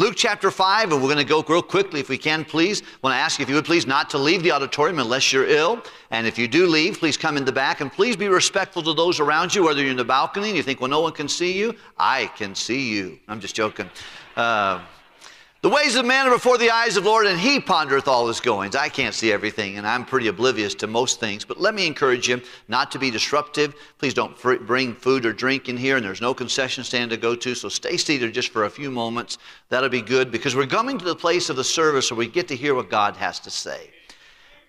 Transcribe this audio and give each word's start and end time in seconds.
Luke 0.00 0.14
chapter 0.16 0.50
5, 0.50 0.92
and 0.92 1.02
we're 1.02 1.08
going 1.08 1.18
to 1.18 1.24
go 1.24 1.44
real 1.46 1.60
quickly 1.60 2.00
if 2.00 2.08
we 2.08 2.16
can, 2.16 2.42
please. 2.42 2.80
I 2.80 2.84
want 3.02 3.12
to 3.12 3.18
ask 3.18 3.38
if 3.38 3.50
you 3.50 3.54
would 3.54 3.66
please 3.66 3.86
not 3.86 4.08
to 4.08 4.16
leave 4.16 4.42
the 4.42 4.50
auditorium 4.50 4.98
unless 4.98 5.30
you're 5.30 5.46
ill. 5.46 5.82
And 6.10 6.26
if 6.26 6.38
you 6.38 6.48
do 6.48 6.66
leave, 6.66 6.98
please 6.98 7.18
come 7.18 7.36
in 7.36 7.44
the 7.44 7.52
back 7.52 7.82
and 7.82 7.92
please 7.92 8.16
be 8.16 8.26
respectful 8.28 8.82
to 8.84 8.94
those 8.94 9.20
around 9.20 9.54
you, 9.54 9.62
whether 9.62 9.82
you're 9.82 9.90
in 9.90 9.98
the 9.98 10.04
balcony 10.04 10.48
and 10.48 10.56
you 10.56 10.62
think, 10.62 10.80
well, 10.80 10.88
no 10.88 11.02
one 11.02 11.12
can 11.12 11.28
see 11.28 11.52
you. 11.52 11.74
I 11.98 12.28
can 12.28 12.54
see 12.54 12.88
you. 12.88 13.18
I'm 13.28 13.40
just 13.40 13.54
joking. 13.54 13.90
Uh, 14.36 14.80
the 15.62 15.68
ways 15.68 15.94
of 15.94 16.06
man 16.06 16.26
are 16.26 16.30
before 16.30 16.56
the 16.56 16.70
eyes 16.70 16.96
of 16.96 17.04
the 17.04 17.10
Lord, 17.10 17.26
and 17.26 17.38
he 17.38 17.60
pondereth 17.60 18.08
all 18.08 18.26
his 18.26 18.40
goings. 18.40 18.74
I 18.74 18.88
can't 18.88 19.14
see 19.14 19.30
everything, 19.30 19.76
and 19.76 19.86
I'm 19.86 20.06
pretty 20.06 20.28
oblivious 20.28 20.74
to 20.76 20.86
most 20.86 21.20
things, 21.20 21.44
but 21.44 21.60
let 21.60 21.74
me 21.74 21.86
encourage 21.86 22.28
you 22.28 22.40
not 22.68 22.90
to 22.92 22.98
be 22.98 23.10
disruptive. 23.10 23.74
Please 23.98 24.14
don't 24.14 24.38
fr- 24.38 24.54
bring 24.54 24.94
food 24.94 25.26
or 25.26 25.34
drink 25.34 25.68
in 25.68 25.76
here, 25.76 25.96
and 25.96 26.04
there's 26.04 26.22
no 26.22 26.32
concession 26.32 26.82
stand 26.82 27.10
to 27.10 27.18
go 27.18 27.34
to, 27.34 27.54
so 27.54 27.68
stay 27.68 27.98
seated 27.98 28.32
just 28.32 28.48
for 28.48 28.64
a 28.64 28.70
few 28.70 28.90
moments. 28.90 29.36
That'll 29.68 29.90
be 29.90 30.00
good, 30.00 30.30
because 30.30 30.56
we're 30.56 30.66
coming 30.66 30.96
to 30.96 31.04
the 31.04 31.14
place 31.14 31.50
of 31.50 31.56
the 31.56 31.64
service 31.64 32.10
where 32.10 32.18
we 32.18 32.26
get 32.26 32.48
to 32.48 32.56
hear 32.56 32.74
what 32.74 32.88
God 32.88 33.16
has 33.16 33.38
to 33.40 33.50
say. 33.50 33.90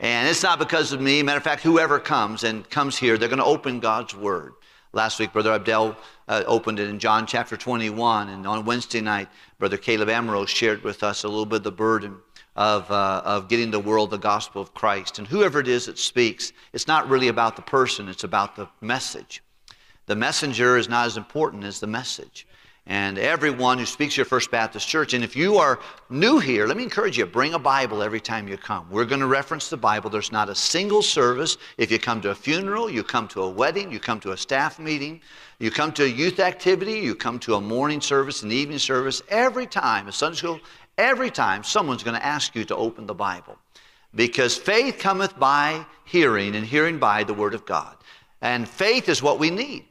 And 0.02 0.28
it's 0.28 0.44
not 0.44 0.58
because 0.58 0.92
of 0.92 1.00
me. 1.00 1.22
Matter 1.22 1.38
of 1.38 1.44
fact, 1.44 1.62
whoever 1.62 2.00
comes 2.00 2.44
and 2.44 2.68
comes 2.70 2.98
here, 2.98 3.18
they're 3.18 3.30
going 3.30 3.38
to 3.38 3.46
open 3.46 3.80
God's 3.80 4.16
Word. 4.16 4.54
Last 4.94 5.20
week, 5.20 5.32
Brother 5.32 5.54
Abdel 5.54 5.96
uh, 6.28 6.44
opened 6.46 6.78
it 6.78 6.90
in 6.90 7.00
John 7.00 7.26
chapter 7.26 7.56
21, 7.56 8.28
and 8.28 8.46
on 8.46 8.66
Wednesday 8.66 9.00
night, 9.00 9.30
Brother 9.58 9.78
Caleb 9.78 10.10
Ambrose 10.10 10.50
shared 10.50 10.84
with 10.84 11.02
us 11.02 11.24
a 11.24 11.30
little 11.30 11.46
bit 11.46 11.58
of 11.58 11.64
the 11.64 11.72
burden 11.72 12.18
of, 12.58 12.92
uh, 12.92 13.22
of 13.24 13.48
getting 13.48 13.72
the 13.72 13.80
world 13.80 14.10
the 14.10 14.18
gospel 14.18 14.62
of 14.62 14.74
Christ. 14.74 15.18
And 15.18 15.26
whoever 15.26 15.62
it 15.62 15.70
is 15.70 15.86
that 15.86 15.98
speaks, 15.98 16.52
it's 16.74 16.88
not 16.88 17.08
really 17.08 17.30
about 17.30 17.56
the 17.56 17.62
person, 17.62 18.10
it's 18.10 18.26
about 18.26 18.58
the 18.58 18.68
message. 18.82 19.42
The 20.08 20.16
messenger 20.18 20.76
is 20.76 20.90
not 20.90 21.06
as 21.06 21.16
important 21.16 21.64
as 21.64 21.80
the 21.80 21.88
message 21.88 22.46
and 22.92 23.18
everyone 23.18 23.78
who 23.78 23.86
speaks 23.86 24.18
your 24.18 24.26
First 24.26 24.52
Baptist 24.52 24.86
Church. 24.86 25.14
And 25.14 25.24
if 25.24 25.34
you 25.34 25.56
are 25.56 25.80
new 26.10 26.40
here, 26.40 26.68
let 26.68 26.76
me 26.76 26.84
encourage 26.84 27.18
you, 27.18 27.26
bring 27.26 27.54
a 27.54 27.60
Bible 27.60 28.04
every 28.04 28.20
time 28.20 28.50
you 28.50 28.58
come. 28.58 28.86
We're 28.90 29.06
going 29.06 29.22
to 29.22 29.28
reference 29.28 29.70
the 29.70 29.78
Bible. 29.78 30.10
There's 30.10 30.34
not 30.34 30.50
a 30.50 30.56
single 30.56 31.02
service. 31.02 31.56
If 31.78 31.90
you 31.90 32.00
come 32.00 32.20
to 32.20 32.32
a 32.32 32.36
funeral, 32.36 32.90
you 32.90 33.02
come 33.02 33.30
to 33.30 33.44
a 33.44 33.50
wedding, 33.50 33.94
you 33.94 34.02
come 34.02 34.20
to 34.20 34.34
a 34.34 34.38
staff 34.38 34.78
meeting, 34.78 35.22
you 35.58 35.72
come 35.72 35.94
to 35.94 36.04
a 36.04 36.08
youth 36.08 36.42
activity, 36.42 37.00
you 37.00 37.16
come 37.16 37.40
to 37.40 37.56
a 37.56 37.62
morning 37.62 38.02
service, 38.02 38.44
an 38.44 38.52
evening 38.52 38.78
service, 38.78 39.22
every 39.30 39.68
time, 39.68 40.10
a 40.10 40.12
Sunday 40.12 40.36
school, 40.36 40.60
every 40.98 41.32
time 41.32 41.64
someone's 41.64 42.04
going 42.04 42.18
to 42.18 42.26
ask 42.26 42.56
you 42.56 42.66
to 42.66 42.76
open 42.76 43.06
the 43.06 43.14
Bible. 43.14 43.58
Because 44.16 44.58
faith 44.58 45.00
cometh 45.00 45.40
by 45.40 45.86
hearing, 46.04 46.58
and 46.58 46.66
hearing 46.66 47.00
by 47.00 47.24
the 47.24 47.34
Word 47.34 47.54
of 47.54 47.66
God. 47.66 47.96
And 48.42 48.68
faith 48.68 49.08
is 49.08 49.24
what 49.24 49.40
we 49.40 49.50
need. 49.50 49.86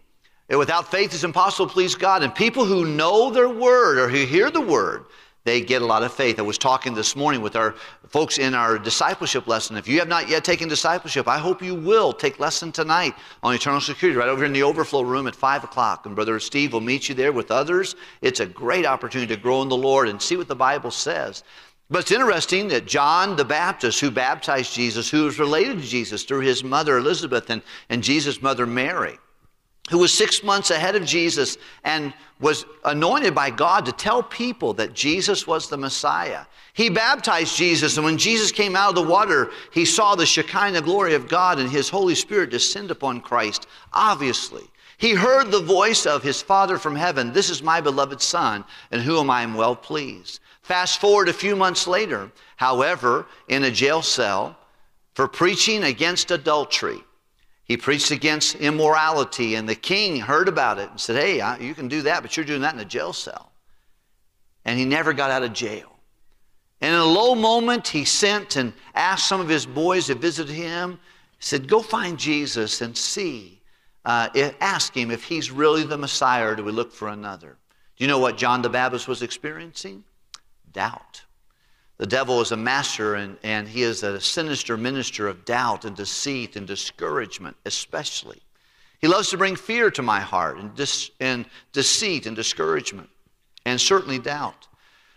Without 0.56 0.90
faith, 0.90 1.14
it's 1.14 1.22
impossible 1.22 1.68
to 1.68 1.72
please 1.72 1.94
God. 1.94 2.22
And 2.24 2.34
people 2.34 2.64
who 2.64 2.84
know 2.84 3.30
their 3.30 3.48
word 3.48 3.98
or 3.98 4.08
who 4.08 4.26
hear 4.26 4.50
the 4.50 4.60
word, 4.60 5.04
they 5.44 5.60
get 5.60 5.80
a 5.80 5.86
lot 5.86 6.02
of 6.02 6.12
faith. 6.12 6.38
I 6.38 6.42
was 6.42 6.58
talking 6.58 6.92
this 6.92 7.14
morning 7.14 7.40
with 7.40 7.54
our 7.54 7.76
folks 8.08 8.38
in 8.38 8.52
our 8.52 8.76
discipleship 8.76 9.46
lesson. 9.46 9.76
If 9.76 9.88
you 9.88 10.00
have 10.00 10.08
not 10.08 10.28
yet 10.28 10.44
taken 10.44 10.68
discipleship, 10.68 11.28
I 11.28 11.38
hope 11.38 11.62
you 11.62 11.74
will 11.74 12.12
take 12.12 12.40
lesson 12.40 12.72
tonight 12.72 13.14
on 13.42 13.54
eternal 13.54 13.80
security, 13.80 14.18
right 14.18 14.28
over 14.28 14.44
in 14.44 14.52
the 14.52 14.64
overflow 14.64 15.02
room 15.02 15.28
at 15.28 15.36
5 15.36 15.64
o'clock. 15.64 16.04
And 16.04 16.14
Brother 16.14 16.38
Steve 16.40 16.72
will 16.72 16.80
meet 16.80 17.08
you 17.08 17.14
there 17.14 17.32
with 17.32 17.50
others. 17.50 17.94
It's 18.20 18.40
a 18.40 18.46
great 18.46 18.84
opportunity 18.84 19.34
to 19.34 19.40
grow 19.40 19.62
in 19.62 19.68
the 19.68 19.76
Lord 19.76 20.08
and 20.08 20.20
see 20.20 20.36
what 20.36 20.48
the 20.48 20.56
Bible 20.56 20.90
says. 20.90 21.44
But 21.88 22.00
it's 22.00 22.12
interesting 22.12 22.68
that 22.68 22.86
John 22.86 23.34
the 23.36 23.44
Baptist, 23.44 24.00
who 24.00 24.10
baptized 24.10 24.74
Jesus, 24.74 25.10
who 25.10 25.24
was 25.24 25.38
related 25.38 25.80
to 25.80 25.86
Jesus 25.86 26.24
through 26.24 26.40
his 26.40 26.62
mother 26.62 26.98
Elizabeth 26.98 27.50
and, 27.50 27.62
and 27.88 28.02
Jesus' 28.02 28.42
mother 28.42 28.66
Mary, 28.66 29.18
who 29.90 29.98
was 29.98 30.12
six 30.12 30.42
months 30.42 30.70
ahead 30.70 30.96
of 30.96 31.04
Jesus 31.04 31.58
and 31.84 32.14
was 32.40 32.64
anointed 32.84 33.34
by 33.34 33.50
God 33.50 33.84
to 33.86 33.92
tell 33.92 34.22
people 34.22 34.72
that 34.74 34.94
Jesus 34.94 35.46
was 35.46 35.68
the 35.68 35.76
Messiah. 35.76 36.46
He 36.72 36.88
baptized 36.88 37.56
Jesus, 37.56 37.96
and 37.96 38.04
when 38.06 38.16
Jesus 38.16 38.52
came 38.52 38.76
out 38.76 38.90
of 38.90 38.94
the 38.94 39.10
water, 39.10 39.50
he 39.72 39.84
saw 39.84 40.14
the 40.14 40.24
Shekinah 40.24 40.82
glory 40.82 41.14
of 41.14 41.28
God 41.28 41.58
and 41.58 41.68
his 41.68 41.88
Holy 41.88 42.14
Spirit 42.14 42.50
descend 42.50 42.90
upon 42.90 43.20
Christ, 43.20 43.66
obviously. 43.92 44.64
He 44.96 45.14
heard 45.14 45.50
the 45.50 45.60
voice 45.60 46.06
of 46.06 46.22
his 46.22 46.40
Father 46.40 46.78
from 46.78 46.94
heaven 46.94 47.32
This 47.32 47.50
is 47.50 47.62
my 47.62 47.80
beloved 47.80 48.22
Son, 48.22 48.64
in 48.92 49.00
whom 49.00 49.28
I 49.28 49.42
am 49.42 49.54
well 49.54 49.74
pleased. 49.74 50.40
Fast 50.62 51.00
forward 51.00 51.28
a 51.28 51.32
few 51.32 51.56
months 51.56 51.88
later, 51.88 52.30
however, 52.56 53.26
in 53.48 53.64
a 53.64 53.70
jail 53.70 54.02
cell 54.02 54.56
for 55.14 55.26
preaching 55.26 55.82
against 55.82 56.30
adultery. 56.30 57.02
He 57.70 57.76
preached 57.76 58.10
against 58.10 58.56
immorality, 58.56 59.54
and 59.54 59.68
the 59.68 59.76
king 59.76 60.18
heard 60.18 60.48
about 60.48 60.80
it 60.80 60.90
and 60.90 61.00
said, 61.00 61.14
Hey, 61.14 61.36
you 61.64 61.72
can 61.72 61.86
do 61.86 62.02
that, 62.02 62.20
but 62.20 62.36
you're 62.36 62.44
doing 62.44 62.62
that 62.62 62.74
in 62.74 62.80
a 62.80 62.84
jail 62.84 63.12
cell. 63.12 63.52
And 64.64 64.76
he 64.76 64.84
never 64.84 65.12
got 65.12 65.30
out 65.30 65.44
of 65.44 65.52
jail. 65.52 66.00
And 66.80 66.92
in 66.92 67.00
a 67.00 67.04
low 67.04 67.36
moment, 67.36 67.86
he 67.86 68.04
sent 68.04 68.56
and 68.56 68.72
asked 68.96 69.28
some 69.28 69.40
of 69.40 69.48
his 69.48 69.66
boys 69.66 70.06
to 70.06 70.16
visit 70.16 70.48
him. 70.48 70.98
He 71.38 71.44
said, 71.44 71.68
Go 71.68 71.80
find 71.80 72.18
Jesus 72.18 72.80
and 72.80 72.98
see. 72.98 73.62
Uh, 74.04 74.30
ask 74.60 74.92
him 74.96 75.12
if 75.12 75.22
he's 75.22 75.52
really 75.52 75.84
the 75.84 75.96
Messiah 75.96 76.48
or 76.48 76.56
do 76.56 76.64
we 76.64 76.72
look 76.72 76.92
for 76.92 77.06
another. 77.06 77.56
Do 77.96 78.02
you 78.02 78.08
know 78.08 78.18
what 78.18 78.36
John 78.36 78.62
the 78.62 78.68
Baptist 78.68 79.06
was 79.06 79.22
experiencing? 79.22 80.02
Doubt. 80.72 81.22
The 82.00 82.06
devil 82.06 82.40
is 82.40 82.50
a 82.50 82.56
master 82.56 83.16
and, 83.16 83.36
and 83.42 83.68
he 83.68 83.82
is 83.82 84.02
a 84.02 84.18
sinister 84.18 84.78
minister 84.78 85.28
of 85.28 85.44
doubt 85.44 85.84
and 85.84 85.94
deceit 85.94 86.56
and 86.56 86.66
discouragement, 86.66 87.58
especially. 87.66 88.40
He 89.02 89.06
loves 89.06 89.28
to 89.28 89.36
bring 89.36 89.54
fear 89.54 89.90
to 89.90 90.00
my 90.00 90.20
heart 90.20 90.56
and, 90.56 90.74
dis, 90.74 91.10
and 91.20 91.44
deceit 91.74 92.24
and 92.24 92.34
discouragement 92.34 93.10
and 93.66 93.78
certainly 93.78 94.18
doubt. 94.18 94.66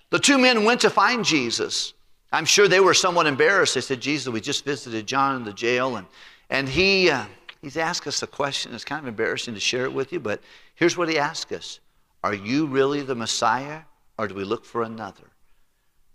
The 0.09 0.19
two 0.19 0.37
men 0.37 0.65
went 0.65 0.81
to 0.81 0.89
find 0.89 1.23
Jesus. 1.23 1.93
I'm 2.33 2.43
sure 2.43 2.67
they 2.67 2.81
were 2.81 2.93
somewhat 2.93 3.27
embarrassed. 3.27 3.75
They 3.75 3.81
said, 3.81 4.01
Jesus, 4.01 4.27
we 4.33 4.41
just 4.41 4.65
visited 4.65 5.07
John 5.07 5.37
in 5.37 5.45
the 5.45 5.53
jail, 5.53 5.95
and, 5.95 6.05
and 6.49 6.67
he, 6.67 7.09
uh, 7.09 7.23
he's 7.61 7.77
asked 7.77 8.07
us 8.07 8.23
a 8.23 8.27
question. 8.27 8.75
It's 8.75 8.83
kind 8.83 8.99
of 8.99 9.07
embarrassing 9.07 9.53
to 9.53 9.59
share 9.61 9.85
it 9.85 9.93
with 9.93 10.11
you, 10.11 10.19
but 10.19 10.41
here's 10.75 10.97
what 10.97 11.07
he 11.07 11.17
asked 11.17 11.53
us 11.53 11.79
Are 12.25 12.33
you 12.33 12.65
really 12.65 13.03
the 13.03 13.15
Messiah, 13.15 13.83
or 14.17 14.27
do 14.27 14.35
we 14.35 14.43
look 14.43 14.65
for 14.65 14.83
another? 14.83 15.32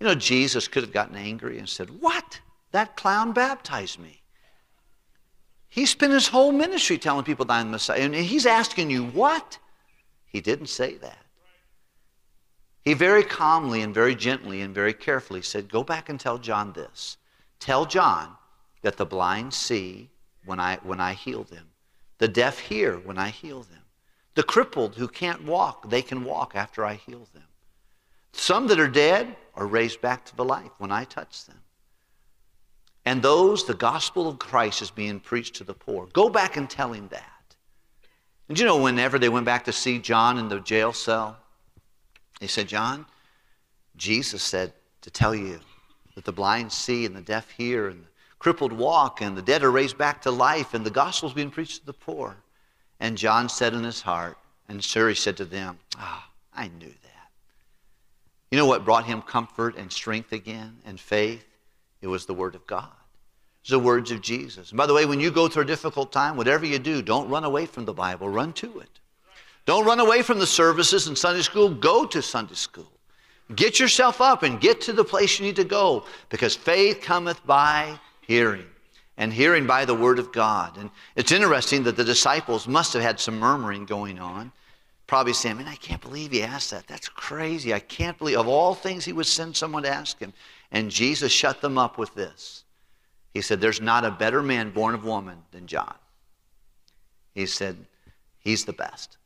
You 0.00 0.06
know, 0.06 0.14
Jesus 0.14 0.68
could 0.68 0.84
have 0.84 0.92
gotten 0.92 1.16
angry 1.16 1.58
and 1.58 1.68
said, 1.68 1.90
What? 2.00 2.40
That 2.72 2.96
clown 2.96 3.32
baptized 3.32 3.98
me. 3.98 4.22
He 5.68 5.86
spent 5.86 6.12
his 6.12 6.28
whole 6.28 6.52
ministry 6.52 6.98
telling 6.98 7.24
people 7.24 7.44
that 7.46 7.54
I'm 7.54 7.70
Messiah. 7.70 8.00
And 8.00 8.14
he's 8.14 8.46
asking 8.46 8.90
you, 8.90 9.06
What? 9.06 9.58
He 10.26 10.40
didn't 10.40 10.68
say 10.68 10.94
that. 10.96 11.24
He 12.84 12.94
very 12.94 13.24
calmly 13.24 13.82
and 13.82 13.92
very 13.92 14.14
gently 14.14 14.62
and 14.62 14.74
very 14.74 14.94
carefully 14.94 15.42
said, 15.42 15.70
Go 15.70 15.82
back 15.82 16.08
and 16.08 16.18
tell 16.18 16.38
John 16.38 16.72
this. 16.72 17.16
Tell 17.58 17.84
John 17.84 18.36
that 18.82 18.96
the 18.96 19.06
blind 19.06 19.52
see 19.52 20.10
when 20.44 20.60
I, 20.60 20.78
when 20.82 21.00
I 21.00 21.12
heal 21.12 21.44
them, 21.44 21.68
the 22.18 22.28
deaf 22.28 22.58
hear 22.58 22.96
when 22.96 23.18
I 23.18 23.28
heal 23.28 23.62
them, 23.62 23.82
the 24.34 24.42
crippled 24.42 24.94
who 24.94 25.08
can't 25.08 25.44
walk, 25.44 25.90
they 25.90 26.02
can 26.02 26.24
walk 26.24 26.52
after 26.54 26.84
I 26.84 26.94
heal 26.94 27.26
them. 27.34 27.47
Some 28.32 28.66
that 28.68 28.80
are 28.80 28.88
dead 28.88 29.36
are 29.54 29.66
raised 29.66 30.00
back 30.00 30.24
to 30.26 30.36
the 30.36 30.44
life 30.44 30.70
when 30.78 30.92
I 30.92 31.04
touch 31.04 31.44
them. 31.46 31.60
And 33.04 33.22
those, 33.22 33.64
the 33.64 33.74
gospel 33.74 34.28
of 34.28 34.38
Christ 34.38 34.82
is 34.82 34.90
being 34.90 35.18
preached 35.18 35.56
to 35.56 35.64
the 35.64 35.74
poor. 35.74 36.06
Go 36.12 36.28
back 36.28 36.56
and 36.56 36.68
tell 36.68 36.92
him 36.92 37.08
that. 37.08 37.56
And 38.48 38.58
you 38.58 38.64
know, 38.64 38.82
whenever 38.82 39.18
they 39.18 39.28
went 39.28 39.46
back 39.46 39.64
to 39.64 39.72
see 39.72 39.98
John 39.98 40.38
in 40.38 40.48
the 40.48 40.60
jail 40.60 40.92
cell, 40.92 41.38
they 42.40 42.46
said, 42.46 42.68
John, 42.68 43.06
Jesus 43.96 44.42
said 44.42 44.72
to 45.02 45.10
tell 45.10 45.34
you 45.34 45.60
that 46.14 46.24
the 46.24 46.32
blind 46.32 46.72
see 46.72 47.04
and 47.06 47.16
the 47.16 47.20
deaf 47.20 47.50
hear 47.50 47.88
and 47.88 48.04
the 48.04 48.08
crippled 48.38 48.72
walk 48.72 49.20
and 49.20 49.36
the 49.36 49.42
dead 49.42 49.62
are 49.62 49.70
raised 49.70 49.98
back 49.98 50.22
to 50.22 50.30
life 50.30 50.74
and 50.74 50.84
the 50.84 50.90
gospel 50.90 51.28
is 51.28 51.34
being 51.34 51.50
preached 51.50 51.80
to 51.80 51.86
the 51.86 51.92
poor. 51.92 52.36
And 53.00 53.16
John 53.16 53.48
said 53.48 53.74
in 53.74 53.84
his 53.84 54.02
heart, 54.02 54.36
and 54.68 54.82
sir, 54.82 55.08
he 55.08 55.14
said 55.14 55.36
to 55.38 55.44
them, 55.44 55.78
Ah, 55.96 56.26
oh, 56.26 56.32
I 56.54 56.68
knew 56.68 56.88
that. 56.88 57.07
You 58.50 58.58
know 58.58 58.66
what 58.66 58.84
brought 58.84 59.04
him 59.04 59.22
comfort 59.22 59.76
and 59.76 59.92
strength 59.92 60.32
again 60.32 60.78
and 60.84 60.98
faith? 60.98 61.44
It 62.00 62.06
was 62.06 62.26
the 62.26 62.34
Word 62.34 62.54
of 62.54 62.66
God. 62.66 62.88
The 63.68 63.78
words 63.78 64.10
of 64.10 64.22
Jesus. 64.22 64.70
And 64.70 64.78
by 64.78 64.86
the 64.86 64.94
way, 64.94 65.04
when 65.04 65.20
you 65.20 65.30
go 65.30 65.46
through 65.46 65.64
a 65.64 65.66
difficult 65.66 66.10
time, 66.10 66.38
whatever 66.38 66.64
you 66.64 66.78
do, 66.78 67.02
don't 67.02 67.28
run 67.28 67.44
away 67.44 67.66
from 67.66 67.84
the 67.84 67.92
Bible, 67.92 68.26
run 68.26 68.54
to 68.54 68.80
it. 68.80 68.88
Don't 69.66 69.84
run 69.84 70.00
away 70.00 70.22
from 70.22 70.38
the 70.38 70.46
services 70.46 71.06
in 71.06 71.14
Sunday 71.14 71.42
school, 71.42 71.68
go 71.68 72.06
to 72.06 72.22
Sunday 72.22 72.54
school. 72.54 72.90
Get 73.54 73.78
yourself 73.78 74.22
up 74.22 74.42
and 74.42 74.58
get 74.58 74.80
to 74.82 74.94
the 74.94 75.04
place 75.04 75.38
you 75.38 75.44
need 75.44 75.56
to 75.56 75.64
go 75.64 76.04
because 76.30 76.54
faith 76.54 77.02
cometh 77.02 77.44
by 77.46 78.00
hearing 78.22 78.64
and 79.18 79.30
hearing 79.30 79.66
by 79.66 79.84
the 79.84 79.94
word 79.94 80.18
of 80.18 80.32
God. 80.32 80.78
And 80.78 80.88
it's 81.16 81.32
interesting 81.32 81.82
that 81.82 81.96
the 81.96 82.04
disciples 82.04 82.66
must 82.66 82.94
have 82.94 83.02
had 83.02 83.20
some 83.20 83.38
murmuring 83.38 83.84
going 83.84 84.18
on 84.18 84.52
probably 85.08 85.32
saying, 85.32 85.56
Man, 85.56 85.66
I 85.66 85.74
can't 85.74 86.00
believe 86.00 86.30
he 86.30 86.44
asked 86.44 86.70
that. 86.70 86.86
That's 86.86 87.08
crazy. 87.08 87.74
I 87.74 87.80
can't 87.80 88.16
believe, 88.16 88.38
of 88.38 88.46
all 88.46 88.74
things, 88.74 89.04
he 89.04 89.12
would 89.12 89.26
send 89.26 89.56
someone 89.56 89.82
to 89.82 89.90
ask 89.90 90.20
him. 90.20 90.32
And 90.70 90.90
Jesus 90.90 91.32
shut 91.32 91.60
them 91.60 91.76
up 91.76 91.98
with 91.98 92.14
this. 92.14 92.62
He 93.34 93.40
said, 93.40 93.60
There's 93.60 93.80
not 93.80 94.04
a 94.04 94.12
better 94.12 94.42
man 94.42 94.70
born 94.70 94.94
of 94.94 95.04
woman 95.04 95.38
than 95.50 95.66
John. 95.66 95.94
He 97.34 97.46
said, 97.46 97.76
He's 98.38 98.64
the 98.64 98.72
best. 98.72 99.16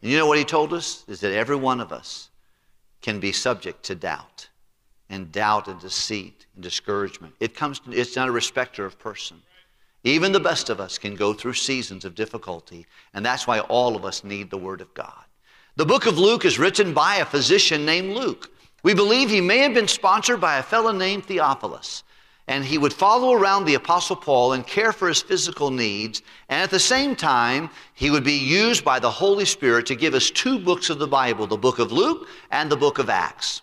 And 0.00 0.10
you 0.10 0.16
know 0.16 0.26
what 0.26 0.38
he 0.38 0.44
told 0.44 0.72
us? 0.72 1.04
Is 1.06 1.20
that 1.20 1.32
every 1.32 1.56
one 1.56 1.80
of 1.80 1.92
us, 1.92 2.30
can 3.02 3.18
be 3.18 3.32
subject 3.32 3.82
to 3.82 3.94
doubt 3.94 4.48
and 5.10 5.30
doubt 5.30 5.68
and 5.68 5.78
deceit 5.80 6.46
and 6.54 6.62
discouragement. 6.62 7.34
It 7.40 7.54
comes 7.54 7.80
to, 7.80 7.92
it's 7.92 8.16
not 8.16 8.28
a 8.28 8.32
respecter 8.32 8.86
of 8.86 8.98
person. 8.98 9.42
Even 10.04 10.32
the 10.32 10.40
best 10.40 10.68
of 10.68 10.80
us 10.80 10.98
can 10.98 11.14
go 11.14 11.32
through 11.32 11.54
seasons 11.54 12.04
of 12.04 12.14
difficulty, 12.14 12.86
and 13.14 13.24
that's 13.24 13.46
why 13.46 13.60
all 13.60 13.94
of 13.94 14.04
us 14.04 14.24
need 14.24 14.50
the 14.50 14.58
Word 14.58 14.80
of 14.80 14.92
God. 14.94 15.24
The 15.76 15.86
book 15.86 16.06
of 16.06 16.18
Luke 16.18 16.44
is 16.44 16.58
written 16.58 16.92
by 16.92 17.16
a 17.16 17.24
physician 17.24 17.86
named 17.86 18.14
Luke. 18.14 18.50
We 18.82 18.94
believe 18.94 19.30
he 19.30 19.40
may 19.40 19.58
have 19.58 19.74
been 19.74 19.88
sponsored 19.88 20.40
by 20.40 20.58
a 20.58 20.62
fellow 20.62 20.90
named 20.90 21.26
Theophilus, 21.26 22.02
and 22.48 22.64
he 22.64 22.78
would 22.78 22.92
follow 22.92 23.32
around 23.32 23.64
the 23.64 23.76
Apostle 23.76 24.16
Paul 24.16 24.54
and 24.54 24.66
care 24.66 24.92
for 24.92 25.06
his 25.06 25.22
physical 25.22 25.70
needs, 25.70 26.20
and 26.48 26.60
at 26.60 26.70
the 26.70 26.80
same 26.80 27.14
time, 27.14 27.70
he 27.94 28.10
would 28.10 28.24
be 28.24 28.32
used 28.32 28.84
by 28.84 28.98
the 28.98 29.10
Holy 29.10 29.44
Spirit 29.44 29.86
to 29.86 29.94
give 29.94 30.14
us 30.14 30.30
two 30.30 30.58
books 30.58 30.90
of 30.90 30.98
the 30.98 31.06
Bible 31.06 31.46
the 31.46 31.56
book 31.56 31.78
of 31.78 31.92
Luke 31.92 32.28
and 32.50 32.70
the 32.70 32.76
book 32.76 32.98
of 32.98 33.08
Acts. 33.08 33.61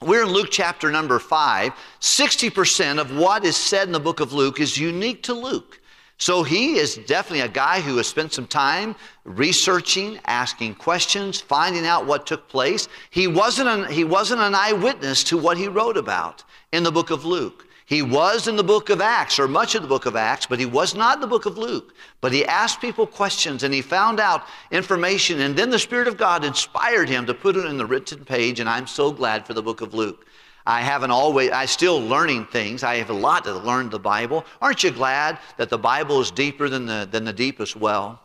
We're 0.00 0.22
in 0.22 0.28
Luke 0.28 0.48
chapter 0.50 0.90
number 0.92 1.18
5. 1.18 1.72
60% 2.00 3.00
of 3.00 3.16
what 3.16 3.44
is 3.44 3.56
said 3.56 3.88
in 3.88 3.92
the 3.92 3.98
book 3.98 4.20
of 4.20 4.32
Luke 4.32 4.60
is 4.60 4.78
unique 4.78 5.22
to 5.24 5.34
Luke. 5.34 5.80
So 6.18 6.42
he 6.42 6.76
is 6.78 6.96
definitely 6.96 7.42
a 7.42 7.48
guy 7.48 7.80
who 7.80 7.96
has 7.96 8.08
spent 8.08 8.32
some 8.32 8.46
time 8.46 8.96
researching, 9.24 10.18
asking 10.24 10.74
questions, 10.74 11.40
finding 11.40 11.86
out 11.86 12.06
what 12.06 12.26
took 12.26 12.48
place. 12.48 12.88
He 13.10 13.28
wasn't 13.28 13.68
an, 13.68 13.90
he 13.90 14.02
wasn't 14.02 14.40
an 14.40 14.54
eyewitness 14.54 15.22
to 15.24 15.38
what 15.38 15.56
he 15.56 15.68
wrote 15.68 15.96
about 15.96 16.42
in 16.72 16.82
the 16.82 16.90
book 16.90 17.10
of 17.10 17.24
Luke. 17.24 17.67
He 17.88 18.02
was 18.02 18.48
in 18.48 18.56
the 18.56 18.62
book 18.62 18.90
of 18.90 19.00
Acts, 19.00 19.38
or 19.38 19.48
much 19.48 19.74
of 19.74 19.80
the 19.80 19.88
book 19.88 20.04
of 20.04 20.14
Acts, 20.14 20.44
but 20.44 20.58
he 20.58 20.66
was 20.66 20.94
not 20.94 21.16
in 21.16 21.20
the 21.22 21.26
book 21.26 21.46
of 21.46 21.56
Luke. 21.56 21.94
But 22.20 22.32
he 22.32 22.44
asked 22.44 22.82
people 22.82 23.06
questions 23.06 23.62
and 23.62 23.72
he 23.72 23.80
found 23.80 24.20
out 24.20 24.44
information, 24.70 25.40
and 25.40 25.56
then 25.56 25.70
the 25.70 25.78
Spirit 25.78 26.06
of 26.06 26.18
God 26.18 26.44
inspired 26.44 27.08
him 27.08 27.24
to 27.24 27.32
put 27.32 27.56
it 27.56 27.64
in 27.64 27.78
the 27.78 27.86
written 27.86 28.26
page, 28.26 28.60
and 28.60 28.68
I'm 28.68 28.86
so 28.86 29.10
glad 29.10 29.46
for 29.46 29.54
the 29.54 29.62
book 29.62 29.80
of 29.80 29.94
Luke. 29.94 30.26
I 30.66 30.82
haven't 30.82 31.12
always, 31.12 31.50
I 31.50 31.64
still 31.64 31.98
learning 31.98 32.44
things. 32.44 32.82
I 32.82 32.96
have 32.96 33.08
a 33.08 33.14
lot 33.14 33.44
to 33.44 33.54
learn 33.54 33.88
the 33.88 33.98
Bible. 33.98 34.44
Aren't 34.60 34.84
you 34.84 34.90
glad 34.90 35.38
that 35.56 35.70
the 35.70 35.78
Bible 35.78 36.20
is 36.20 36.30
deeper 36.30 36.68
than 36.68 36.84
the, 36.84 37.08
than 37.10 37.24
the 37.24 37.32
deepest 37.32 37.74
well? 37.74 38.20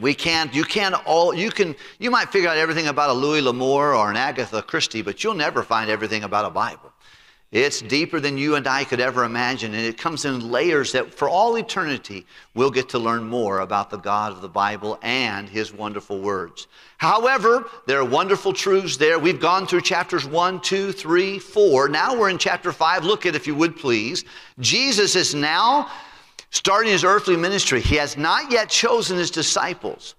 We 0.00 0.14
can't, 0.14 0.54
you 0.54 0.62
can't 0.62 0.94
all, 1.06 1.34
you 1.34 1.50
can, 1.50 1.74
you 1.98 2.12
might 2.12 2.30
figure 2.30 2.48
out 2.48 2.56
everything 2.56 2.86
about 2.86 3.10
a 3.10 3.14
Louis 3.14 3.40
L'Amour 3.40 3.96
or 3.96 4.10
an 4.10 4.16
Agatha 4.16 4.62
Christie, 4.62 5.02
but 5.02 5.24
you'll 5.24 5.34
never 5.34 5.64
find 5.64 5.90
everything 5.90 6.22
about 6.22 6.44
a 6.44 6.50
Bible. 6.50 6.92
It's 7.56 7.80
deeper 7.80 8.20
than 8.20 8.36
you 8.36 8.56
and 8.56 8.66
I 8.66 8.84
could 8.84 9.00
ever 9.00 9.24
imagine, 9.24 9.72
and 9.72 9.82
it 9.82 9.96
comes 9.96 10.26
in 10.26 10.50
layers 10.50 10.92
that 10.92 11.14
for 11.14 11.26
all 11.26 11.56
eternity 11.56 12.26
we'll 12.52 12.70
get 12.70 12.90
to 12.90 12.98
learn 12.98 13.24
more 13.24 13.60
about 13.60 13.88
the 13.88 13.96
God 13.96 14.32
of 14.32 14.42
the 14.42 14.48
Bible 14.48 14.98
and 15.00 15.48
His 15.48 15.72
wonderful 15.72 16.20
words. 16.20 16.66
However, 16.98 17.64
there 17.86 17.98
are 17.98 18.04
wonderful 18.04 18.52
truths 18.52 18.98
there. 18.98 19.18
We've 19.18 19.40
gone 19.40 19.66
through 19.66 19.80
chapters 19.80 20.26
1, 20.26 20.60
2, 20.60 20.92
3, 20.92 21.38
4. 21.38 21.88
Now 21.88 22.14
we're 22.14 22.28
in 22.28 22.36
chapter 22.36 22.72
5. 22.72 23.04
Look 23.04 23.24
at 23.24 23.34
if 23.34 23.46
you 23.46 23.54
would 23.54 23.74
please. 23.74 24.26
Jesus 24.60 25.16
is 25.16 25.34
now 25.34 25.90
starting 26.50 26.92
his 26.92 27.04
earthly 27.04 27.38
ministry. 27.38 27.80
He 27.80 27.96
has 27.96 28.18
not 28.18 28.52
yet 28.52 28.68
chosen 28.68 29.16
his 29.16 29.30
disciples. 29.30 30.14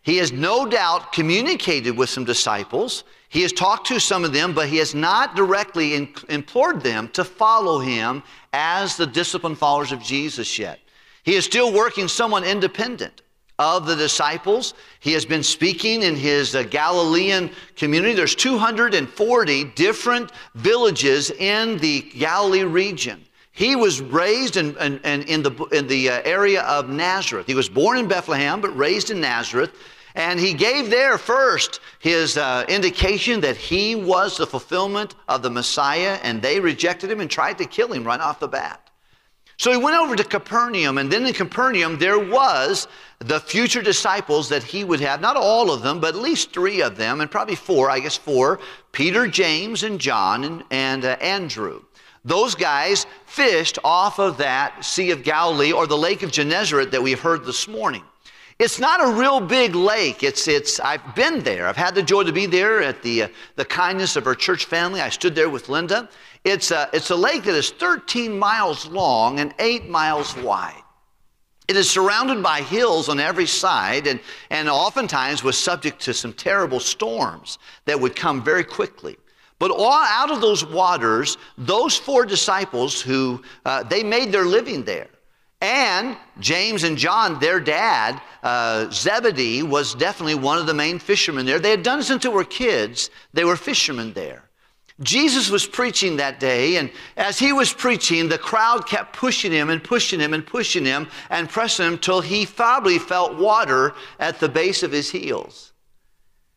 He 0.00 0.16
has 0.16 0.32
no 0.32 0.64
doubt 0.64 1.12
communicated 1.12 1.98
with 1.98 2.08
some 2.08 2.24
disciples. 2.24 3.04
He 3.28 3.42
has 3.42 3.52
talked 3.52 3.86
to 3.88 4.00
some 4.00 4.24
of 4.24 4.32
them, 4.32 4.54
but 4.54 4.68
he 4.68 4.78
has 4.78 4.94
not 4.94 5.36
directly 5.36 5.94
in, 5.94 6.14
implored 6.28 6.80
them 6.80 7.08
to 7.08 7.24
follow 7.24 7.78
him 7.78 8.22
as 8.52 8.96
the 8.96 9.06
disciplined 9.06 9.58
followers 9.58 9.92
of 9.92 10.02
Jesus 10.02 10.58
yet. 10.58 10.80
He 11.24 11.34
is 11.34 11.44
still 11.44 11.72
working 11.72 12.08
somewhat 12.08 12.44
independent 12.44 13.20
of 13.58 13.86
the 13.86 13.96
disciples. 13.96 14.72
He 15.00 15.12
has 15.12 15.26
been 15.26 15.42
speaking 15.42 16.02
in 16.02 16.16
his 16.16 16.54
uh, 16.54 16.62
Galilean 16.62 17.50
community. 17.76 18.14
There's 18.14 18.34
240 18.34 19.64
different 19.74 20.30
villages 20.54 21.30
in 21.30 21.76
the 21.78 22.02
Galilee 22.02 22.62
region. 22.62 23.24
He 23.52 23.74
was 23.74 24.00
raised 24.00 24.56
in, 24.56 24.76
in, 24.76 25.22
in 25.24 25.42
the, 25.42 25.50
in 25.72 25.88
the 25.88 26.10
uh, 26.10 26.22
area 26.24 26.62
of 26.62 26.88
Nazareth. 26.88 27.46
He 27.46 27.56
was 27.56 27.68
born 27.68 27.98
in 27.98 28.06
Bethlehem, 28.06 28.60
but 28.60 28.74
raised 28.76 29.10
in 29.10 29.20
Nazareth. 29.20 29.72
And 30.18 30.40
he 30.40 30.52
gave 30.52 30.90
there 30.90 31.16
first 31.16 31.78
his 32.00 32.36
uh, 32.36 32.64
indication 32.68 33.40
that 33.42 33.56
he 33.56 33.94
was 33.94 34.36
the 34.36 34.48
fulfillment 34.48 35.14
of 35.28 35.42
the 35.42 35.50
Messiah, 35.50 36.18
and 36.24 36.42
they 36.42 36.58
rejected 36.58 37.08
him 37.08 37.20
and 37.20 37.30
tried 37.30 37.56
to 37.58 37.64
kill 37.64 37.92
him 37.92 38.02
right 38.02 38.18
off 38.18 38.40
the 38.40 38.48
bat. 38.48 38.90
So 39.58 39.70
he 39.70 39.76
went 39.76 39.96
over 39.96 40.16
to 40.16 40.24
Capernaum, 40.24 40.98
and 40.98 41.08
then 41.08 41.24
in 41.24 41.32
Capernaum 41.34 42.00
there 42.00 42.18
was 42.18 42.88
the 43.20 43.38
future 43.38 43.80
disciples 43.80 44.48
that 44.48 44.64
he 44.64 44.82
would 44.82 44.98
have, 44.98 45.20
not 45.20 45.36
all 45.36 45.70
of 45.70 45.82
them, 45.82 46.00
but 46.00 46.16
at 46.16 46.20
least 46.20 46.52
three 46.52 46.82
of 46.82 46.96
them, 46.96 47.20
and 47.20 47.30
probably 47.30 47.54
four, 47.54 47.88
I 47.88 48.00
guess 48.00 48.16
four 48.16 48.58
Peter, 48.90 49.28
James, 49.28 49.84
and 49.84 50.00
John, 50.00 50.42
and, 50.42 50.64
and 50.72 51.04
uh, 51.04 51.16
Andrew. 51.20 51.82
Those 52.24 52.56
guys 52.56 53.06
fished 53.26 53.78
off 53.84 54.18
of 54.18 54.38
that 54.38 54.84
Sea 54.84 55.12
of 55.12 55.22
Galilee 55.22 55.70
or 55.70 55.86
the 55.86 55.96
Lake 55.96 56.24
of 56.24 56.32
Gennesaret 56.32 56.90
that 56.90 57.02
we've 57.02 57.20
heard 57.20 57.44
this 57.44 57.68
morning. 57.68 58.02
It's 58.58 58.80
not 58.80 59.00
a 59.00 59.12
real 59.12 59.38
big 59.40 59.76
lake. 59.76 60.24
It's, 60.24 60.48
it's, 60.48 60.80
I've 60.80 61.14
been 61.14 61.44
there. 61.44 61.68
I've 61.68 61.76
had 61.76 61.94
the 61.94 62.02
joy 62.02 62.24
to 62.24 62.32
be 62.32 62.46
there 62.46 62.82
at 62.82 63.02
the, 63.02 63.24
uh, 63.24 63.28
the 63.54 63.64
kindness 63.64 64.16
of 64.16 64.26
our 64.26 64.34
church 64.34 64.64
family. 64.64 65.00
I 65.00 65.10
stood 65.10 65.36
there 65.36 65.48
with 65.48 65.68
Linda. 65.68 66.08
It's 66.42 66.72
a, 66.72 66.90
it's 66.92 67.10
a 67.10 67.16
lake 67.16 67.44
that 67.44 67.54
is 67.54 67.70
13 67.70 68.36
miles 68.36 68.86
long 68.86 69.38
and 69.38 69.54
8 69.60 69.88
miles 69.88 70.36
wide. 70.38 70.82
It 71.68 71.76
is 71.76 71.88
surrounded 71.88 72.42
by 72.42 72.62
hills 72.62 73.08
on 73.08 73.20
every 73.20 73.46
side 73.46 74.08
and, 74.08 74.18
and 74.50 74.68
oftentimes 74.68 75.44
was 75.44 75.56
subject 75.56 76.00
to 76.02 76.14
some 76.14 76.32
terrible 76.32 76.80
storms 76.80 77.58
that 77.84 78.00
would 78.00 78.16
come 78.16 78.42
very 78.42 78.64
quickly. 78.64 79.18
But 79.60 79.70
all 79.70 79.92
out 79.92 80.32
of 80.32 80.40
those 80.40 80.64
waters, 80.64 81.36
those 81.58 81.96
four 81.96 82.24
disciples 82.24 83.00
who 83.00 83.42
uh, 83.64 83.84
they 83.84 84.02
made 84.02 84.32
their 84.32 84.46
living 84.46 84.82
there. 84.82 85.08
And 85.60 86.16
James 86.38 86.84
and 86.84 86.96
John, 86.96 87.40
their 87.40 87.58
dad, 87.58 88.20
uh, 88.42 88.90
Zebedee, 88.92 89.64
was 89.64 89.94
definitely 89.94 90.36
one 90.36 90.58
of 90.58 90.66
the 90.66 90.74
main 90.74 90.98
fishermen 91.00 91.46
there. 91.46 91.58
They 91.58 91.70
had 91.70 91.82
done 91.82 92.02
since 92.02 92.22
they 92.22 92.28
were 92.28 92.44
kids, 92.44 93.10
they 93.32 93.44
were 93.44 93.56
fishermen 93.56 94.12
there. 94.12 94.44
Jesus 95.00 95.48
was 95.48 95.64
preaching 95.64 96.16
that 96.16 96.40
day, 96.40 96.76
and 96.76 96.90
as 97.16 97.38
he 97.38 97.52
was 97.52 97.72
preaching, 97.72 98.28
the 98.28 98.38
crowd 98.38 98.86
kept 98.86 99.12
pushing 99.12 99.52
him 99.52 99.70
and 99.70 99.82
pushing 99.82 100.18
him 100.18 100.34
and 100.34 100.44
pushing 100.44 100.84
him 100.84 101.08
and 101.30 101.48
pressing 101.48 101.86
him 101.86 101.98
till 101.98 102.20
he 102.20 102.46
probably 102.46 102.98
felt 102.98 103.36
water 103.36 103.94
at 104.18 104.40
the 104.40 104.48
base 104.48 104.82
of 104.82 104.90
his 104.90 105.10
heels. 105.10 105.72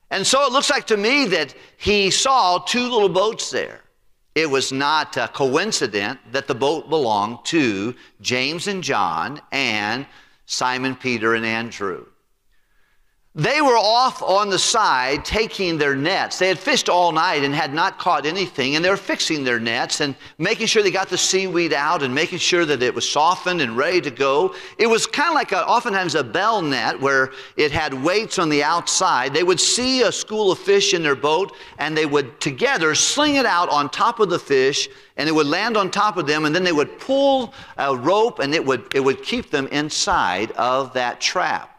And 0.09 0.25
so 0.25 0.45
it 0.45 0.51
looks 0.51 0.71
like 0.71 0.87
to 0.87 0.97
me 0.97 1.25
that 1.25 1.53
he 1.77 2.09
saw 2.09 2.57
two 2.57 2.89
little 2.89 3.09
boats 3.09 3.51
there. 3.51 3.80
It 4.33 4.49
was 4.49 4.71
not 4.71 5.17
a 5.17 5.27
coincidence 5.27 6.19
that 6.31 6.47
the 6.47 6.55
boat 6.55 6.89
belonged 6.89 7.43
to 7.45 7.95
James 8.21 8.67
and 8.67 8.83
John 8.83 9.41
and 9.51 10.05
Simon 10.45 10.95
Peter 10.95 11.35
and 11.35 11.45
Andrew. 11.45 12.05
They 13.33 13.61
were 13.61 13.77
off 13.77 14.21
on 14.21 14.49
the 14.49 14.59
side 14.59 15.23
taking 15.23 15.77
their 15.77 15.95
nets. 15.95 16.37
They 16.37 16.49
had 16.49 16.59
fished 16.59 16.89
all 16.89 17.13
night 17.13 17.45
and 17.45 17.55
had 17.55 17.73
not 17.73 17.97
caught 17.97 18.25
anything, 18.25 18.75
and 18.75 18.83
they 18.83 18.89
were 18.89 18.97
fixing 18.97 19.45
their 19.45 19.57
nets 19.57 20.01
and 20.01 20.15
making 20.37 20.67
sure 20.67 20.83
they 20.83 20.91
got 20.91 21.07
the 21.07 21.17
seaweed 21.17 21.71
out 21.71 22.03
and 22.03 22.13
making 22.13 22.39
sure 22.39 22.65
that 22.65 22.83
it 22.83 22.93
was 22.93 23.09
softened 23.09 23.61
and 23.61 23.77
ready 23.77 24.01
to 24.01 24.11
go. 24.11 24.53
It 24.77 24.87
was 24.87 25.07
kind 25.07 25.29
of 25.29 25.35
like 25.35 25.53
a, 25.53 25.65
oftentimes 25.65 26.15
a 26.15 26.25
bell 26.25 26.61
net 26.61 26.99
where 26.99 27.31
it 27.55 27.71
had 27.71 27.93
weights 27.93 28.37
on 28.37 28.49
the 28.49 28.65
outside. 28.65 29.33
They 29.33 29.43
would 29.43 29.61
see 29.61 30.01
a 30.01 30.11
school 30.11 30.51
of 30.51 30.59
fish 30.59 30.93
in 30.93 31.01
their 31.01 31.15
boat 31.15 31.55
and 31.77 31.95
they 31.95 32.05
would 32.05 32.41
together 32.41 32.93
sling 32.95 33.35
it 33.35 33.45
out 33.45 33.69
on 33.69 33.89
top 33.89 34.19
of 34.19 34.29
the 34.29 34.39
fish 34.39 34.89
and 35.15 35.29
it 35.29 35.31
would 35.31 35.47
land 35.47 35.77
on 35.77 35.89
top 35.89 36.17
of 36.17 36.27
them 36.27 36.43
and 36.43 36.53
then 36.53 36.65
they 36.65 36.73
would 36.73 36.99
pull 36.99 37.53
a 37.77 37.95
rope 37.95 38.39
and 38.39 38.53
it 38.53 38.65
would, 38.65 38.93
it 38.93 38.99
would 38.99 39.23
keep 39.23 39.51
them 39.51 39.67
inside 39.67 40.51
of 40.51 40.91
that 40.91 41.21
trap 41.21 41.70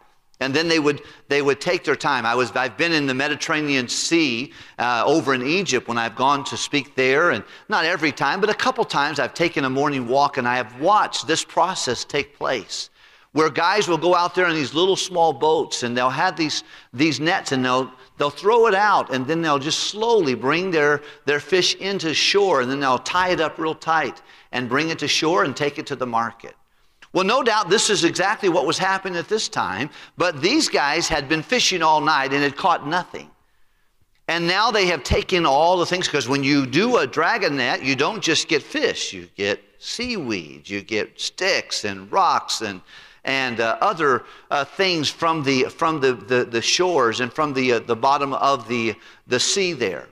and 0.43 0.55
then 0.55 0.69
they 0.69 0.79
would 0.79 1.03
they 1.29 1.41
would 1.41 1.61
take 1.61 1.85
their 1.85 1.97
time. 1.97 2.27
I 2.27 2.35
was 2.35 2.53
i've 2.63 2.77
been 2.77 2.93
in 2.93 3.07
the 3.07 3.15
mediterranean 3.15 3.89
sea 3.89 4.53
uh, 4.79 5.03
over 5.07 5.35
in 5.35 5.43
egypt 5.43 5.89
when 5.89 5.99
i've 5.99 6.17
gone 6.17 6.45
to 6.45 6.57
speak 6.57 6.95
there 6.95 7.31
and 7.31 7.45
not 7.69 7.85
every 7.85 8.13
time 8.13 8.41
but 8.41 8.51
a 8.51 8.55
couple 8.55 8.85
times 8.85 9.19
i've 9.19 9.35
taken 9.35 9.65
a 9.65 9.71
morning 9.71 10.07
walk 10.07 10.37
and 10.37 10.47
i 10.47 10.57
have 10.57 10.81
watched 10.81 11.27
this 11.27 11.45
process 11.45 12.05
take 12.05 12.37
place 12.39 12.91
where 13.33 13.49
guys 13.49 13.89
will 13.89 13.99
go 13.99 14.15
out 14.15 14.35
there 14.35 14.47
in 14.49 14.55
these 14.55 14.75
little 14.75 14.97
small 14.97 15.33
boats 15.33 15.83
and 15.83 15.97
they'll 15.97 16.11
have 16.11 16.37
these 16.37 16.65
these 16.93 17.19
nets 17.21 17.53
and 17.53 17.65
they'll 17.65 17.91
they'll 18.19 18.31
throw 18.31 18.67
it 18.67 18.75
out 18.75 19.13
and 19.13 19.27
then 19.27 19.43
they'll 19.43 19.59
just 19.59 19.81
slowly 19.81 20.35
bring 20.35 20.71
their 20.71 21.03
their 21.25 21.41
fish 21.41 21.75
into 21.77 22.15
shore 22.15 22.61
and 22.61 22.71
then 22.71 22.81
they'll 22.81 22.99
tie 22.99 23.31
it 23.31 23.41
up 23.41 23.59
real 23.59 23.75
tight 23.75 24.23
and 24.53 24.69
bring 24.69 24.91
it 24.91 24.99
to 24.99 25.09
shore 25.09 25.45
and 25.45 25.57
take 25.57 25.79
it 25.79 25.87
to 25.87 25.97
the 25.97 26.07
market 26.07 26.55
well, 27.13 27.25
no 27.25 27.43
doubt 27.43 27.69
this 27.69 27.91
is 27.91 28.05
exactly 28.05 28.49
what 28.49 28.67
was 28.67 28.79
happening 28.79 29.19
at 29.19 29.29
this 29.29 29.49
time, 29.49 29.91
but 30.17 30.41
these 30.41 30.69
guys 30.69 31.09
had 31.09 31.29
been 31.29 31.43
fishing 31.43 31.83
all 31.83 32.01
night 32.01 32.33
and 32.33 32.43
had 32.43 32.57
caught 32.57 32.87
nothing. 32.87 33.31
And 34.29 34.47
now 34.47 34.71
they 34.71 34.87
have 34.87 35.03
taken 35.03 35.45
all 35.45 35.77
the 35.77 35.85
things, 35.85 36.07
because 36.07 36.29
when 36.29 36.43
you 36.43 36.65
do 36.65 36.99
a 36.99 37.07
dragon 37.07 37.57
net, 37.57 37.83
you 37.83 37.95
don't 37.95 38.23
just 38.23 38.49
get 38.49 38.63
fish, 38.63 39.13
you 39.13 39.29
get 39.37 39.61
seaweed, 39.79 40.69
you 40.71 40.81
get 40.81 41.21
sticks 41.21 41.85
and 41.85 42.11
rocks 42.11 42.63
and, 42.63 42.81
and 43.25 43.61
uh, 43.61 43.77
other 43.81 44.25
uh, 44.51 44.65
things 44.65 45.11
from, 45.11 45.43
the, 45.43 45.65
from 45.65 46.01
the, 46.01 46.15
the, 46.15 46.45
the, 46.45 46.63
shores 46.63 47.21
and 47.21 47.33
from 47.33 47.53
the, 47.53 47.73
uh, 47.73 47.79
the 47.81 47.97
bottom 47.97 48.33
of 48.33 48.67
the, 48.69 48.95
the 49.27 49.41
sea 49.41 49.73
there. 49.73 50.07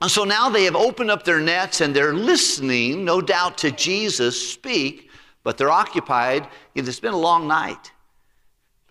And 0.00 0.10
so 0.10 0.24
now 0.24 0.48
they 0.48 0.64
have 0.64 0.76
opened 0.76 1.10
up 1.10 1.24
their 1.24 1.40
nets 1.40 1.80
and 1.80 1.94
they're 1.94 2.14
listening, 2.14 3.04
no 3.04 3.20
doubt, 3.20 3.56
to 3.58 3.70
Jesus 3.70 4.52
speak, 4.52 5.07
but 5.48 5.56
they're 5.56 5.70
occupied. 5.70 6.46
It's 6.74 7.00
been 7.00 7.14
a 7.14 7.16
long 7.16 7.48
night 7.48 7.90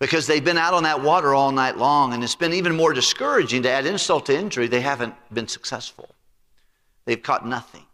because 0.00 0.26
they've 0.26 0.44
been 0.44 0.58
out 0.58 0.74
on 0.74 0.82
that 0.82 1.00
water 1.00 1.32
all 1.32 1.52
night 1.52 1.76
long, 1.76 2.14
and 2.14 2.24
it's 2.24 2.34
been 2.34 2.52
even 2.52 2.74
more 2.74 2.92
discouraging 2.92 3.62
to 3.62 3.70
add 3.70 3.86
insult 3.86 4.26
to 4.26 4.36
injury. 4.36 4.66
They 4.66 4.80
haven't 4.80 5.14
been 5.32 5.46
successful, 5.46 6.08
they've 7.04 7.22
caught 7.22 7.46
nothing. 7.46 7.84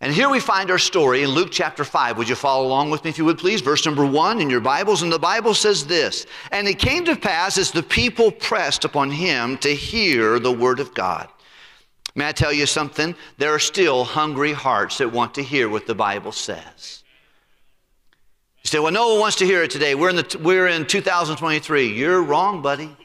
And 0.00 0.14
here 0.14 0.28
we 0.28 0.38
find 0.38 0.70
our 0.70 0.78
story 0.78 1.24
in 1.24 1.30
Luke 1.30 1.48
chapter 1.50 1.82
5. 1.82 2.16
Would 2.18 2.28
you 2.28 2.36
follow 2.36 2.64
along 2.64 2.90
with 2.90 3.02
me 3.02 3.10
if 3.10 3.18
you 3.18 3.24
would 3.24 3.38
please? 3.38 3.62
Verse 3.62 3.84
number 3.84 4.06
1 4.06 4.40
in 4.40 4.48
your 4.48 4.60
Bibles. 4.60 5.02
And 5.02 5.12
the 5.12 5.18
Bible 5.18 5.52
says 5.52 5.84
this 5.84 6.24
And 6.52 6.68
it 6.68 6.78
came 6.78 7.04
to 7.06 7.16
pass 7.16 7.58
as 7.58 7.72
the 7.72 7.82
people 7.82 8.30
pressed 8.30 8.84
upon 8.84 9.10
him 9.10 9.58
to 9.58 9.74
hear 9.74 10.38
the 10.38 10.52
word 10.52 10.78
of 10.78 10.94
God. 10.94 11.28
May 12.14 12.28
I 12.28 12.32
tell 12.32 12.52
you 12.52 12.66
something? 12.66 13.16
There 13.38 13.52
are 13.52 13.58
still 13.58 14.04
hungry 14.04 14.52
hearts 14.52 14.98
that 14.98 15.10
want 15.10 15.34
to 15.34 15.42
hear 15.42 15.68
what 15.68 15.88
the 15.88 15.96
Bible 15.96 16.30
says. 16.30 17.02
You 18.66 18.68
say, 18.68 18.78
well, 18.80 18.90
no 18.90 19.10
one 19.10 19.20
wants 19.20 19.36
to 19.36 19.46
hear 19.46 19.62
it 19.62 19.70
today. 19.70 19.94
We're 19.94 20.10
in, 20.10 20.16
the, 20.16 20.40
we're 20.42 20.66
in 20.66 20.88
2023. 20.88 21.86
You're 21.86 22.20
wrong, 22.20 22.62
buddy. 22.62 22.96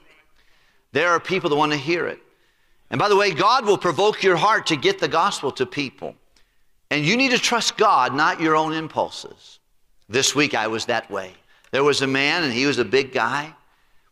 There 0.91 1.10
are 1.10 1.20
people 1.20 1.51
that 1.51 1.56
want 1.56 1.72
to 1.72 1.77
hear 1.77 2.08
it. 2.08 2.18
And 2.89 2.98
by 2.98 3.08
the 3.10 3.15
way, 3.15 3.32
God 3.32 3.68
will 3.68 3.77
provoke 3.77 4.24
your 4.24 4.38
heart 4.38 4.65
to 4.65 4.75
get 4.75 4.98
the 4.98 5.08
gospel 5.08 5.51
to 5.51 5.68
people. 5.68 6.15
And 6.89 7.06
you 7.06 7.15
need 7.15 7.30
to 7.30 7.38
trust 7.38 7.77
God, 7.77 8.15
not 8.15 8.41
your 8.41 8.56
own 8.56 8.74
impulses. 8.74 9.60
This 10.10 10.34
week 10.34 10.56
I 10.56 10.65
was 10.65 10.86
that 10.86 11.12
way. 11.12 11.32
There 11.70 11.84
was 11.84 12.01
a 12.01 12.08
man, 12.08 12.44
and 12.44 12.51
he 12.51 12.65
was 12.65 12.80
a 12.80 12.84
big 12.84 13.12
guy. 13.12 13.53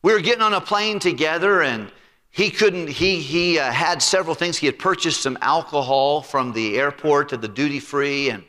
We 0.03 0.13
were 0.13 0.21
getting 0.21 0.43
on 0.43 0.53
a 0.53 0.61
plane 0.61 0.99
together, 0.99 1.63
and 1.63 1.91
he 2.29 2.51
couldn't, 2.51 2.89
he, 2.89 3.21
he 3.21 3.57
uh, 3.57 3.71
had 3.71 4.03
several 4.03 4.35
things. 4.35 4.55
He 4.55 4.67
had 4.67 4.77
purchased 4.77 5.21
some 5.21 5.35
alcohol 5.41 6.21
from 6.21 6.53
the 6.53 6.77
airport 6.77 7.29
to 7.29 7.37
the 7.37 7.47
duty 7.47 7.79
free, 7.79 8.29
and 8.29 8.43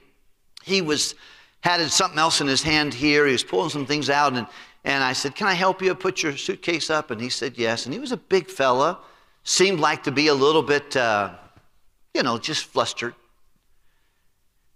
he 0.62 0.83
was, 0.83 1.14
had 1.61 1.81
something 1.90 2.19
else 2.19 2.40
in 2.40 2.47
his 2.47 2.62
hand 2.62 2.95
here. 2.95 3.26
He 3.26 3.33
was 3.33 3.45
pulling 3.45 3.71
some 3.71 3.87
things 3.87 4.09
out, 4.11 4.35
and, 4.35 4.47
and 4.85 5.05
I 5.05 5.12
said, 5.12 5.35
Can 5.35 5.47
I 5.47 5.55
help 5.55 5.83
you 5.83 5.95
put 5.95 6.23
your 6.23 6.37
suitcase 6.37 6.90
up? 6.90 7.11
And 7.11 7.21
he 7.21 7.29
said, 7.29 7.59
Yes. 7.59 7.85
And 7.85 7.93
he 7.93 8.00
was 8.00 8.12
a 8.12 8.17
big 8.17 8.49
fella, 8.49 8.99
seemed 9.45 9.81
like 9.81 10.02
to 10.05 10.11
be 10.11 10.29
a 10.29 10.35
little 10.35 10.62
bit, 10.62 10.97
uh, 10.97 11.33
you 12.14 12.23
know, 12.23 12.38
just 12.38 12.64
flustered. 12.64 13.14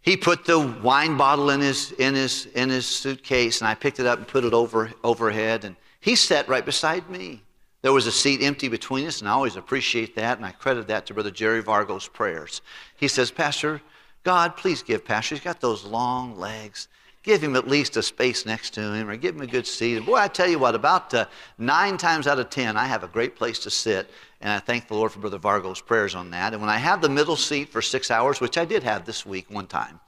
He 0.03 0.19
put 0.19 0.45
the 0.45 0.61
wine 0.83 1.17
bottle 1.17 1.49
in 1.49 1.61
his, 1.61 1.93
in 1.93 2.15
his, 2.15 2.45
in 2.55 2.69
his 2.69 2.85
suitcase, 2.87 3.63
and 3.63 3.69
I 3.69 3.75
picked 3.75 4.01
it 4.01 4.07
up 4.07 4.19
and 4.19 4.29
put 4.29 4.45
it 4.45 4.53
over, 4.53 4.93
overhead. 5.03 5.65
And 5.65 5.77
he 6.01 6.15
sat 6.15 6.47
right 6.47 6.65
beside 6.65 7.09
me. 7.09 7.41
There 7.81 7.93
was 7.93 8.07
a 8.07 8.13
seat 8.13 8.43
empty 8.43 8.69
between 8.69 9.07
us, 9.07 9.21
and 9.21 9.29
I 9.29 9.33
always 9.33 9.57
appreciate 9.57 10.15
that, 10.17 10.37
and 10.37 10.45
I 10.47 10.53
credit 10.53 10.89
that 10.89 11.07
to 11.07 11.15
Brother 11.15 11.31
Jerry 11.31 11.63
Vargo's 11.63 12.07
prayers. 12.07 12.61
He 12.97 13.09
says, 13.09 13.31
Pastor, 13.31 13.81
God, 14.25 14.57
please 14.57 14.83
give 14.83 15.05
Pastor, 15.05 15.35
he's 15.35 15.45
got 15.45 15.61
those 15.61 15.85
long 15.85 16.39
legs. 16.39 16.89
Give 17.23 17.43
him 17.43 17.57
at 17.57 17.69
least 17.69 17.97
a 17.97 18.03
space 18.03 18.45
next 18.45 18.75
to 18.75 18.81
him, 18.81 19.09
or 19.09 19.17
give 19.17 19.35
him 19.35 19.41
a 19.41 19.47
good 19.47 19.67
seat. 19.67 20.05
Boy, 20.05 20.17
I 20.17 20.29
tell 20.29 20.49
you 20.49 20.59
what, 20.59 20.75
about 20.75 21.15
uh, 21.15 21.25
nine 21.57 21.97
times 21.97 22.27
out 22.27 22.39
of 22.39 22.51
ten, 22.51 22.77
I 22.77 22.85
have 22.85 23.03
a 23.03 23.09
great 23.09 23.35
place 23.35 23.59
to 23.61 23.71
sit, 23.71 24.11
and 24.43 24.53
I 24.53 24.59
thank 24.59 24.89
the 24.89 24.95
Lord 24.95 25.13
for 25.13 25.21
Brother 25.21 25.39
Vargo's 25.39 25.81
prayers 25.81 26.15
on 26.15 26.31
that. 26.33 26.53
And 26.53 26.61
when 26.61 26.69
I 26.69 26.77
have 26.77 27.01
the 27.01 27.09
middle 27.09 27.37
seat 27.37 27.71
for 27.71 27.81
six 27.81 28.11
hours, 28.11 28.43
which 28.43 28.59
I 28.59 28.67
did 28.67 28.83
have 28.83 29.07
this 29.07 29.25
week 29.25 29.47
one 29.49 29.67
time, 29.67 30.01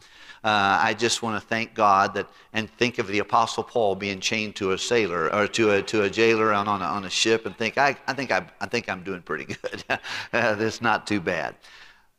uh, 0.44 0.78
I 0.80 0.94
just 0.94 1.22
want 1.22 1.40
to 1.40 1.48
thank 1.48 1.74
God 1.74 2.14
that 2.14 2.28
and 2.52 2.70
think 2.70 2.98
of 2.98 3.08
the 3.08 3.20
Apostle 3.20 3.64
Paul 3.64 3.96
being 3.96 4.20
chained 4.20 4.54
to 4.56 4.72
a 4.72 4.78
sailor 4.78 5.34
or 5.34 5.48
to 5.48 5.70
a, 5.70 5.82
to 5.82 6.02
a 6.02 6.10
jailer 6.10 6.52
on, 6.52 6.68
on, 6.68 6.82
a, 6.82 6.84
on 6.84 7.04
a 7.04 7.10
ship 7.10 7.46
and 7.46 7.56
think, 7.56 7.78
I, 7.78 7.96
I, 8.06 8.12
think 8.12 8.30
I, 8.30 8.46
I 8.60 8.66
think 8.66 8.90
I'm 8.90 9.02
doing 9.02 9.22
pretty 9.22 9.44
good. 9.46 9.84
it's 10.32 10.82
not 10.82 11.06
too 11.06 11.20
bad. 11.20 11.56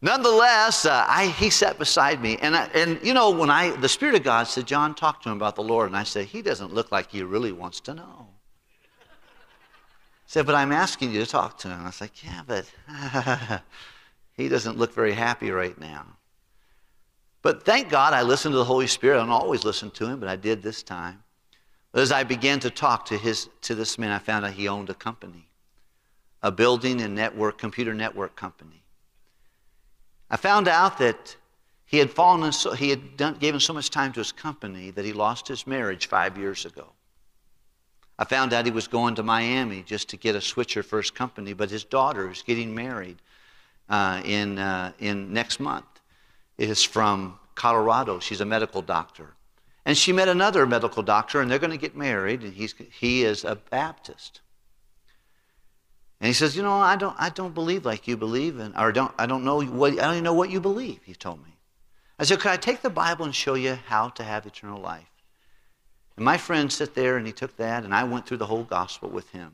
Nonetheless, 0.01 0.85
uh, 0.85 1.05
I, 1.07 1.27
he 1.27 1.49
sat 1.49 1.79
beside 1.79 2.21
me, 2.21 2.37
and, 2.37 2.55
I, 2.55 2.65
and 2.75 2.99
you 3.03 3.15
know, 3.15 3.31
when 3.31 3.49
I, 3.49 3.71
the 3.77 3.89
Spirit 3.89 4.13
of 4.13 4.23
God 4.23 4.43
said, 4.43 4.67
John, 4.67 4.93
talk 4.93 5.23
to 5.23 5.29
him 5.29 5.37
about 5.37 5.55
the 5.55 5.63
Lord. 5.63 5.87
And 5.87 5.97
I 5.97 6.03
said, 6.03 6.25
he 6.25 6.43
doesn't 6.43 6.71
look 6.71 6.91
like 6.91 7.09
he 7.11 7.23
really 7.23 7.51
wants 7.51 7.79
to 7.81 7.95
know 7.95 8.27
He 10.25 10.31
said, 10.31 10.45
But 10.45 10.53
I'm 10.53 10.71
asking 10.71 11.13
you 11.13 11.21
to 11.21 11.29
talk 11.29 11.57
to 11.59 11.69
him. 11.69 11.81
I 11.81 11.85
was 11.85 11.99
like, 11.99 12.23
Yeah, 12.23 12.41
but 12.45 12.71
he 14.33 14.47
doesn't 14.49 14.77
look 14.77 14.93
very 14.93 15.13
happy 15.13 15.49
right 15.49 15.79
now. 15.79 16.05
But 17.41 17.63
thank 17.63 17.89
God 17.89 18.13
I 18.13 18.21
listened 18.21 18.53
to 18.53 18.57
the 18.57 18.65
Holy 18.65 18.87
Spirit. 18.87 19.15
I 19.15 19.19
don't 19.21 19.29
always 19.31 19.63
listen 19.63 19.89
to 19.91 20.05
him, 20.05 20.19
but 20.19 20.29
I 20.29 20.35
did 20.35 20.61
this 20.61 20.83
time. 20.83 21.23
But 21.91 22.01
as 22.01 22.11
I 22.11 22.23
began 22.23 22.59
to 22.59 22.69
talk 22.69 23.05
to, 23.05 23.17
his, 23.17 23.49
to 23.61 23.73
this 23.73 23.97
man, 23.97 24.11
I 24.11 24.19
found 24.19 24.45
out 24.45 24.51
he 24.51 24.67
owned 24.67 24.89
a 24.89 24.93
company, 24.93 25.47
a 26.43 26.51
building 26.51 27.01
and 27.01 27.15
network, 27.15 27.57
computer 27.57 27.93
network 27.93 28.35
company. 28.35 28.83
I 30.29 30.37
found 30.37 30.67
out 30.67 30.97
that 30.97 31.35
he 31.85 31.97
had 31.97 32.11
fallen 32.11 32.51
so, 32.51 32.73
he 32.73 32.89
had 32.89 33.15
done, 33.15 33.35
given 33.35 33.59
so 33.59 33.73
much 33.73 33.89
time 33.89 34.11
to 34.13 34.19
his 34.19 34.31
company 34.31 34.91
that 34.91 35.05
he 35.05 35.13
lost 35.13 35.47
his 35.47 35.65
marriage 35.65 36.07
five 36.07 36.37
years 36.37 36.65
ago. 36.65 36.91
I 38.19 38.25
found 38.25 38.51
out 38.51 38.65
he 38.65 38.71
was 38.71 38.87
going 38.87 39.15
to 39.15 39.23
Miami 39.23 39.83
just 39.83 40.09
to 40.09 40.17
get 40.17 40.35
a 40.35 40.41
switcher 40.41 40.83
for 40.83 40.97
his 40.97 41.11
company, 41.11 41.53
but 41.53 41.69
his 41.69 41.83
daughter 41.83 42.29
is 42.29 42.41
getting 42.41 42.73
married 42.73 43.17
uh, 43.89 44.21
in, 44.25 44.57
uh, 44.57 44.91
in 44.99 45.31
next 45.31 45.59
month. 45.59 45.85
Is 46.57 46.83
from 46.83 47.37
Colorado. 47.53 48.19
She's 48.19 48.41
a 48.41 48.45
medical 48.45 48.81
doctor. 48.81 49.35
And 49.85 49.95
she 49.95 50.11
met 50.11 50.27
another 50.27 50.65
medical 50.65 51.03
doctor, 51.03 51.39
and 51.39 51.49
they're 51.49 51.59
going 51.59 51.71
to 51.71 51.77
get 51.77 51.95
married, 51.95 52.41
and 52.41 52.53
he's, 52.53 52.73
he 52.91 53.23
is 53.23 53.45
a 53.45 53.55
Baptist. 53.55 54.41
And 56.19 56.27
he 56.27 56.33
says, 56.33 56.55
You 56.55 56.63
know, 56.63 56.73
I 56.73 56.95
don't, 56.95 57.15
I 57.17 57.29
don't 57.29 57.53
believe 57.53 57.85
like 57.85 58.07
you 58.07 58.17
believe, 58.17 58.59
and, 58.59 58.75
or 58.77 58.91
don't, 58.91 59.13
I, 59.17 59.25
don't 59.25 59.43
know 59.43 59.61
what, 59.61 59.93
I 59.93 60.03
don't 60.03 60.13
even 60.13 60.23
know 60.23 60.33
what 60.33 60.49
you 60.49 60.59
believe, 60.59 61.01
he 61.03 61.13
told 61.13 61.43
me. 61.43 61.57
I 62.19 62.23
said, 62.23 62.39
Could 62.39 62.51
I 62.51 62.57
take 62.57 62.81
the 62.81 62.89
Bible 62.89 63.25
and 63.25 63.35
show 63.35 63.53
you 63.53 63.77
how 63.87 64.09
to 64.09 64.23
have 64.23 64.45
eternal 64.45 64.81
life? 64.81 65.11
And 66.15 66.25
my 66.25 66.37
friend 66.37 66.71
sat 66.71 66.95
there 66.95 67.17
and 67.17 67.27
he 67.27 67.33
took 67.33 67.55
that, 67.57 67.83
and 67.83 67.93
I 67.93 68.03
went 68.03 68.25
through 68.25 68.37
the 68.37 68.47
whole 68.47 68.63
gospel 68.63 69.09
with 69.09 69.29
him. 69.29 69.53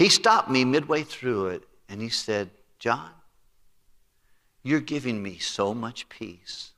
He 0.00 0.08
stopped 0.08 0.48
me 0.48 0.64
midway 0.64 1.02
through 1.02 1.48
it 1.48 1.64
and 1.90 2.00
he 2.00 2.08
said, 2.08 2.48
John, 2.78 3.10
you're 4.62 4.80
giving 4.80 5.22
me 5.22 5.36
so 5.36 5.74
much 5.74 6.08
peace. 6.08 6.70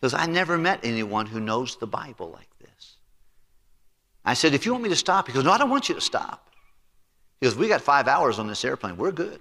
Because 0.00 0.14
I 0.14 0.26
never 0.26 0.58
met 0.58 0.80
anyone 0.82 1.26
who 1.26 1.38
knows 1.38 1.76
the 1.76 1.86
Bible 1.86 2.30
like 2.30 2.48
this. 2.58 2.96
I 4.24 4.34
said, 4.34 4.52
if 4.52 4.66
you 4.66 4.72
want 4.72 4.82
me 4.82 4.90
to 4.90 4.96
stop, 4.96 5.28
he 5.28 5.32
goes, 5.32 5.44
no, 5.44 5.52
I 5.52 5.58
don't 5.58 5.70
want 5.70 5.88
you 5.88 5.94
to 5.94 6.00
stop. 6.00 6.50
Goes, 7.42 7.56
we 7.56 7.66
got 7.66 7.80
five 7.80 8.06
hours 8.06 8.38
on 8.38 8.46
this 8.46 8.64
airplane. 8.64 8.96
We're 8.96 9.10
good. 9.10 9.40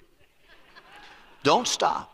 don't 1.43 1.67
stop. 1.67 2.12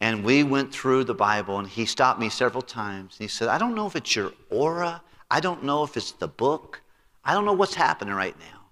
And 0.00 0.24
we 0.24 0.42
went 0.42 0.72
through 0.72 1.04
the 1.04 1.14
Bible, 1.14 1.60
and 1.60 1.68
he 1.68 1.86
stopped 1.86 2.18
me 2.18 2.28
several 2.28 2.62
times. 2.62 3.16
And 3.18 3.24
he 3.24 3.28
said, 3.28 3.48
I 3.48 3.58
don't 3.58 3.76
know 3.76 3.86
if 3.86 3.94
it's 3.94 4.16
your 4.16 4.32
aura. 4.50 5.00
I 5.30 5.38
don't 5.38 5.62
know 5.62 5.84
if 5.84 5.96
it's 5.96 6.10
the 6.12 6.26
book. 6.26 6.80
I 7.24 7.34
don't 7.34 7.44
know 7.44 7.52
what's 7.52 7.74
happening 7.74 8.14
right 8.14 8.36
now. 8.38 8.66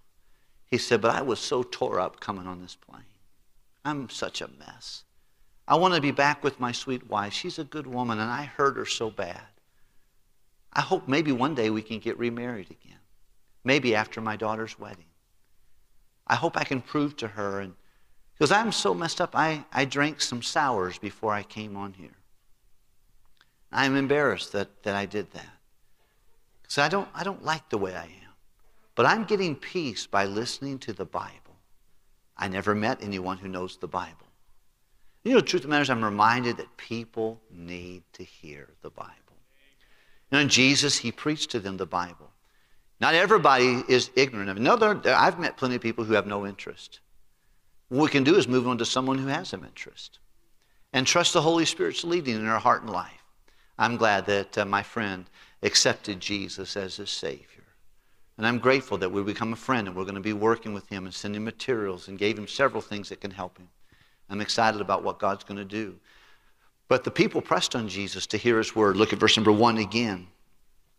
He 0.66 0.78
said, 0.78 1.00
But 1.00 1.14
I 1.14 1.22
was 1.22 1.38
so 1.38 1.62
tore 1.62 2.00
up 2.00 2.18
coming 2.18 2.48
on 2.48 2.60
this 2.60 2.74
plane. 2.74 3.02
I'm 3.84 4.10
such 4.10 4.40
a 4.40 4.50
mess. 4.58 5.04
I 5.68 5.76
want 5.76 5.94
to 5.94 6.00
be 6.00 6.10
back 6.10 6.42
with 6.42 6.58
my 6.58 6.72
sweet 6.72 7.08
wife. 7.08 7.32
She's 7.32 7.60
a 7.60 7.64
good 7.64 7.86
woman, 7.86 8.18
and 8.18 8.30
I 8.30 8.42
hurt 8.44 8.76
her 8.76 8.86
so 8.86 9.10
bad. 9.10 9.42
I 10.72 10.80
hope 10.80 11.06
maybe 11.06 11.30
one 11.30 11.54
day 11.54 11.70
we 11.70 11.82
can 11.82 12.00
get 12.00 12.18
remarried 12.18 12.70
again. 12.70 12.98
Maybe 13.62 13.94
after 13.94 14.20
my 14.20 14.36
daughter's 14.36 14.78
wedding. 14.78 15.06
I 16.26 16.34
hope 16.34 16.56
I 16.56 16.64
can 16.64 16.80
prove 16.80 17.16
to 17.16 17.28
her 17.28 17.60
and 17.60 17.74
because 18.36 18.52
I'm 18.52 18.70
so 18.70 18.92
messed 18.92 19.20
up, 19.20 19.34
I, 19.34 19.64
I 19.72 19.86
drank 19.86 20.20
some 20.20 20.42
sours 20.42 20.98
before 20.98 21.32
I 21.32 21.42
came 21.42 21.74
on 21.74 21.94
here. 21.94 22.18
I'm 23.72 23.96
embarrassed 23.96 24.52
that, 24.52 24.82
that 24.82 24.94
I 24.94 25.06
did 25.06 25.32
that. 25.32 25.56
Because 26.60 26.78
I 26.78 26.88
don't, 26.88 27.08
I 27.14 27.24
don't 27.24 27.44
like 27.44 27.70
the 27.70 27.78
way 27.78 27.94
I 27.94 28.04
am. 28.04 28.34
But 28.94 29.06
I'm 29.06 29.24
getting 29.24 29.56
peace 29.56 30.06
by 30.06 30.26
listening 30.26 30.78
to 30.80 30.92
the 30.92 31.06
Bible. 31.06 31.56
I 32.36 32.48
never 32.48 32.74
met 32.74 33.02
anyone 33.02 33.38
who 33.38 33.48
knows 33.48 33.78
the 33.78 33.88
Bible. 33.88 34.26
You 35.24 35.32
know, 35.32 35.40
the 35.40 35.46
truth 35.46 35.64
of 35.64 35.68
the 35.68 35.70
matter 35.70 35.82
is, 35.82 35.90
I'm 35.90 36.04
reminded 36.04 36.58
that 36.58 36.76
people 36.76 37.40
need 37.50 38.02
to 38.12 38.22
hear 38.22 38.68
the 38.82 38.90
Bible. 38.90 39.12
You 40.30 40.38
know, 40.38 40.44
Jesus, 40.44 40.98
he 40.98 41.10
preached 41.10 41.50
to 41.50 41.60
them 41.60 41.78
the 41.78 41.86
Bible. 41.86 42.30
Not 43.00 43.14
everybody 43.14 43.82
is 43.88 44.10
ignorant 44.16 44.48
of 44.48 44.56
it. 44.56 44.60
No, 44.60 45.00
I've 45.06 45.38
met 45.38 45.56
plenty 45.56 45.76
of 45.76 45.82
people 45.82 46.04
who 46.04 46.14
have 46.14 46.26
no 46.26 46.46
interest. 46.46 47.00
What 47.88 48.04
we 48.04 48.08
can 48.10 48.24
do 48.24 48.36
is 48.36 48.48
move 48.48 48.66
on 48.66 48.78
to 48.78 48.84
someone 48.84 49.18
who 49.18 49.28
has 49.28 49.48
some 49.48 49.64
interest 49.64 50.18
and 50.92 51.06
trust 51.06 51.34
the 51.34 51.42
Holy 51.42 51.64
Spirit's 51.66 52.04
leading 52.04 52.36
in 52.36 52.46
our 52.46 52.58
heart 52.58 52.82
and 52.82 52.90
life. 52.90 53.12
I'm 53.78 53.96
glad 53.96 54.26
that 54.26 54.58
uh, 54.58 54.64
my 54.64 54.82
friend 54.82 55.26
accepted 55.62 56.20
Jesus 56.20 56.76
as 56.76 56.96
his 56.96 57.10
Savior. 57.10 57.46
And 58.38 58.46
I'm 58.46 58.58
grateful 58.58 58.98
that 58.98 59.12
we 59.12 59.22
become 59.22 59.52
a 59.52 59.56
friend 59.56 59.86
and 59.86 59.96
we're 59.96 60.04
going 60.04 60.14
to 60.14 60.20
be 60.20 60.32
working 60.32 60.74
with 60.74 60.88
him 60.88 61.04
and 61.04 61.14
sending 61.14 61.44
materials 61.44 62.08
and 62.08 62.18
gave 62.18 62.38
him 62.38 62.48
several 62.48 62.82
things 62.82 63.08
that 63.08 63.20
can 63.20 63.30
help 63.30 63.58
him. 63.58 63.68
I'm 64.28 64.40
excited 64.40 64.80
about 64.80 65.02
what 65.02 65.18
God's 65.18 65.44
going 65.44 65.58
to 65.58 65.64
do. 65.64 65.96
But 66.88 67.04
the 67.04 67.10
people 67.10 67.40
pressed 67.40 67.74
on 67.74 67.88
Jesus 67.88 68.26
to 68.28 68.36
hear 68.36 68.58
his 68.58 68.74
word. 68.74 68.96
Look 68.96 69.12
at 69.12 69.18
verse 69.18 69.36
number 69.36 69.52
one 69.52 69.78
again. 69.78 70.28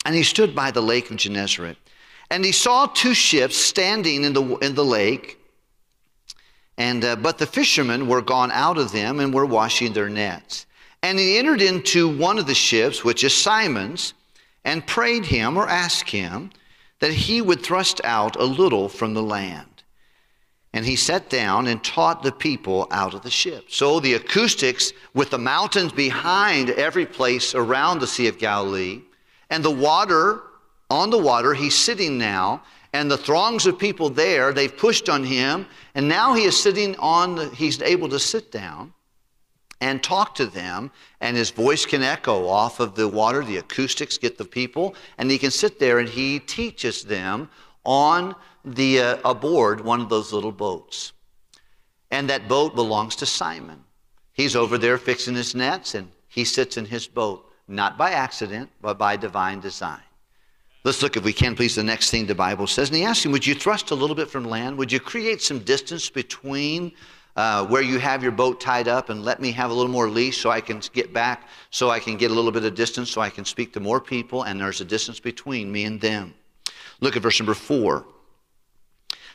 And 0.08 0.16
he 0.16 0.24
stood 0.24 0.56
by 0.56 0.72
the 0.72 0.82
lake 0.82 1.12
of 1.12 1.18
Gennesaret. 1.18 1.78
And 2.32 2.44
he 2.44 2.54
saw 2.54 2.88
two 2.88 3.14
ships 3.14 3.58
standing 3.58 4.24
in 4.24 4.34
the, 4.34 4.58
in 4.58 4.74
the 4.74 4.86
lake 4.86 5.38
And, 6.78 7.04
uh, 7.04 7.16
but 7.16 7.38
the 7.40 7.48
fishermen 7.48 8.08
were 8.08 8.22
gone 8.22 8.52
out 8.52 8.78
of 8.78 8.92
them 8.92 9.20
and 9.20 9.34
were 9.34 9.46
washing 9.46 9.94
their 9.94 10.10
nets. 10.10 10.66
And 11.02 11.18
he 11.18 11.38
entered 11.38 11.62
into 11.62 12.08
one 12.08 12.38
of 12.38 12.48
the 12.48 12.56
ships, 12.56 13.04
which 13.04 13.24
is 13.24 13.34
Simon's, 13.34 14.14
and 14.64 14.86
prayed 14.86 15.26
him 15.26 15.58
or 15.58 15.68
asked 15.68 16.12
him 16.12 16.52
that 17.00 17.12
he 17.12 17.42
would 17.42 17.64
thrust 17.64 18.02
out 18.04 18.36
a 18.36 18.44
little 18.44 18.90
from 18.90 19.14
the 19.14 19.24
land. 19.24 19.84
And 20.74 20.86
he 20.86 20.96
sat 20.96 21.30
down 21.30 21.68
and 21.68 21.84
taught 21.84 22.22
the 22.22 22.32
people 22.32 22.88
out 22.92 23.14
of 23.14 23.24
the 23.24 23.32
ship. 23.32 23.66
So 23.70 24.00
the 24.00 24.16
acoustics 24.16 24.94
with 25.14 25.32
the 25.32 25.40
mountains 25.40 25.92
behind 25.92 26.70
every 26.72 27.06
place 27.06 27.56
around 27.56 28.00
the 28.00 28.08
Sea 28.08 28.28
of 28.28 28.38
Galilee, 28.38 29.02
and 29.50 29.63
the 29.63 29.72
water 29.72 30.42
on 30.89 31.10
the 31.10 31.18
water, 31.18 31.54
he's 31.54 31.75
sitting 31.75 32.18
now, 32.18 32.63
and 32.94 33.12
the 33.12 33.18
throngs 33.18 33.66
of 33.66 33.77
people 33.77 34.10
there, 34.10 34.54
they've 34.54 34.75
pushed 34.75 35.10
on 35.10 35.24
him, 35.24 35.68
and 35.96 36.08
now 36.08 36.34
he 36.34 36.44
is 36.44 36.62
sitting 36.62 36.96
on, 36.98 37.36
the, 37.36 37.50
he's 37.50 37.82
able 37.82 38.10
to 38.10 38.20
sit 38.20 38.51
down 38.51 38.94
and 39.82 40.01
talk 40.01 40.34
to 40.36 40.46
them, 40.46 40.89
and 41.22 41.38
his 41.38 41.51
voice 41.51 41.86
can 41.86 42.01
echo 42.01 42.48
off 42.48 42.80
of 42.80 42.96
the 42.96 43.08
water, 43.08 43.44
the 43.44 43.58
acoustics 43.58 44.18
get 44.18 44.38
the 44.38 44.46
people, 44.46 44.96
and 45.18 45.30
he 45.30 45.38
can 45.38 45.51
sit 45.51 45.80
there 45.80 46.00
and 46.00 46.10
he 46.10 46.39
teaches 46.39 47.04
them 47.04 47.50
on 47.84 48.36
the 48.66 49.00
uh, 49.00 49.18
aboard 49.24 49.82
one 49.82 50.01
of 50.01 50.10
those 50.10 50.34
little 50.34 50.51
boats. 50.51 51.13
And 52.10 52.30
that 52.30 52.48
boat 52.48 52.74
belongs 52.74 53.16
to 53.18 53.25
Simon. 53.25 53.84
He's 54.34 54.56
over 54.56 54.77
there 54.77 54.98
fixing 54.98 55.36
his 55.36 55.54
nets, 55.54 55.94
and 55.94 56.10
he 56.27 56.44
sits 56.44 56.77
in 56.77 56.86
his 56.86 57.08
boat, 57.08 57.47
not 57.67 57.97
by 57.97 58.12
accident, 58.12 58.69
but 58.81 58.97
by 58.97 59.17
divine 59.17 59.59
design. 59.59 60.01
Let's 60.83 61.01
look, 61.01 61.17
if 61.17 61.24
we 61.24 61.33
can, 61.33 61.55
please, 61.55 61.75
the 61.75 61.83
next 61.83 62.12
thing 62.12 62.25
the 62.25 62.36
Bible 62.36 62.65
says. 62.65 62.89
And 62.89 62.97
he 62.97 63.03
asked 63.03 63.25
him, 63.25 63.31
Would 63.33 63.45
you 63.45 63.55
thrust 63.55 63.91
a 63.91 63.95
little 63.95 64.15
bit 64.15 64.29
from 64.29 64.45
land? 64.45 64.77
Would 64.77 64.91
you 64.91 65.00
create 65.00 65.41
some 65.41 65.59
distance 65.59 66.09
between 66.09 66.93
uh, 67.36 67.65
where 67.67 67.81
you 67.81 68.00
have 68.00 68.24
your 68.24 68.31
boat 68.31 68.59
tied 68.59 68.88
up 68.88 69.09
and 69.09 69.24
let 69.24 69.41
me 69.41 69.51
have 69.51 69.69
a 69.69 69.74
little 69.74 69.91
more 69.91 70.09
leash 70.09 70.38
so 70.38 70.50
I 70.50 70.62
can 70.62 70.81
get 70.93 71.13
back, 71.13 71.47
so 71.71 71.89
I 71.89 72.00
can 72.00 72.17
get 72.17 72.31
a 72.31 72.33
little 72.33 72.51
bit 72.51 72.63
of 72.63 72.74
distance, 72.74 73.12
so 73.12 73.21
I 73.21 73.29
can 73.29 73.45
speak 73.45 73.74
to 73.74 73.79
more 73.79 74.00
people, 74.01 74.43
and 74.43 74.59
there's 74.59 74.81
a 74.81 74.86
distance 74.86 75.19
between 75.19 75.71
me 75.71 75.83
and 75.83 76.00
them? 76.00 76.33
Look 77.00 77.15
at 77.15 77.21
verse 77.21 77.39
number 77.39 77.53
four. 77.53 78.05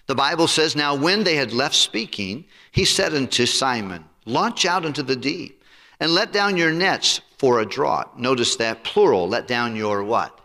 The 0.06 0.14
Bible 0.14 0.48
says, 0.48 0.74
Now 0.74 0.94
when 0.94 1.22
they 1.22 1.36
had 1.36 1.52
left 1.52 1.74
speaking, 1.74 2.44
he 2.72 2.84
said 2.84 3.14
unto 3.14 3.46
Simon, 3.46 4.04
Launch 4.24 4.64
out 4.64 4.84
into 4.84 5.02
the 5.02 5.16
deep 5.16 5.62
and 6.00 6.12
let 6.12 6.32
down 6.32 6.56
your 6.56 6.72
nets 6.72 7.20
for 7.42 7.58
a 7.58 7.66
draught. 7.66 8.16
Notice 8.16 8.54
that 8.54 8.84
plural, 8.84 9.28
let 9.28 9.48
down 9.48 9.74
your 9.74 10.04
what? 10.04 10.38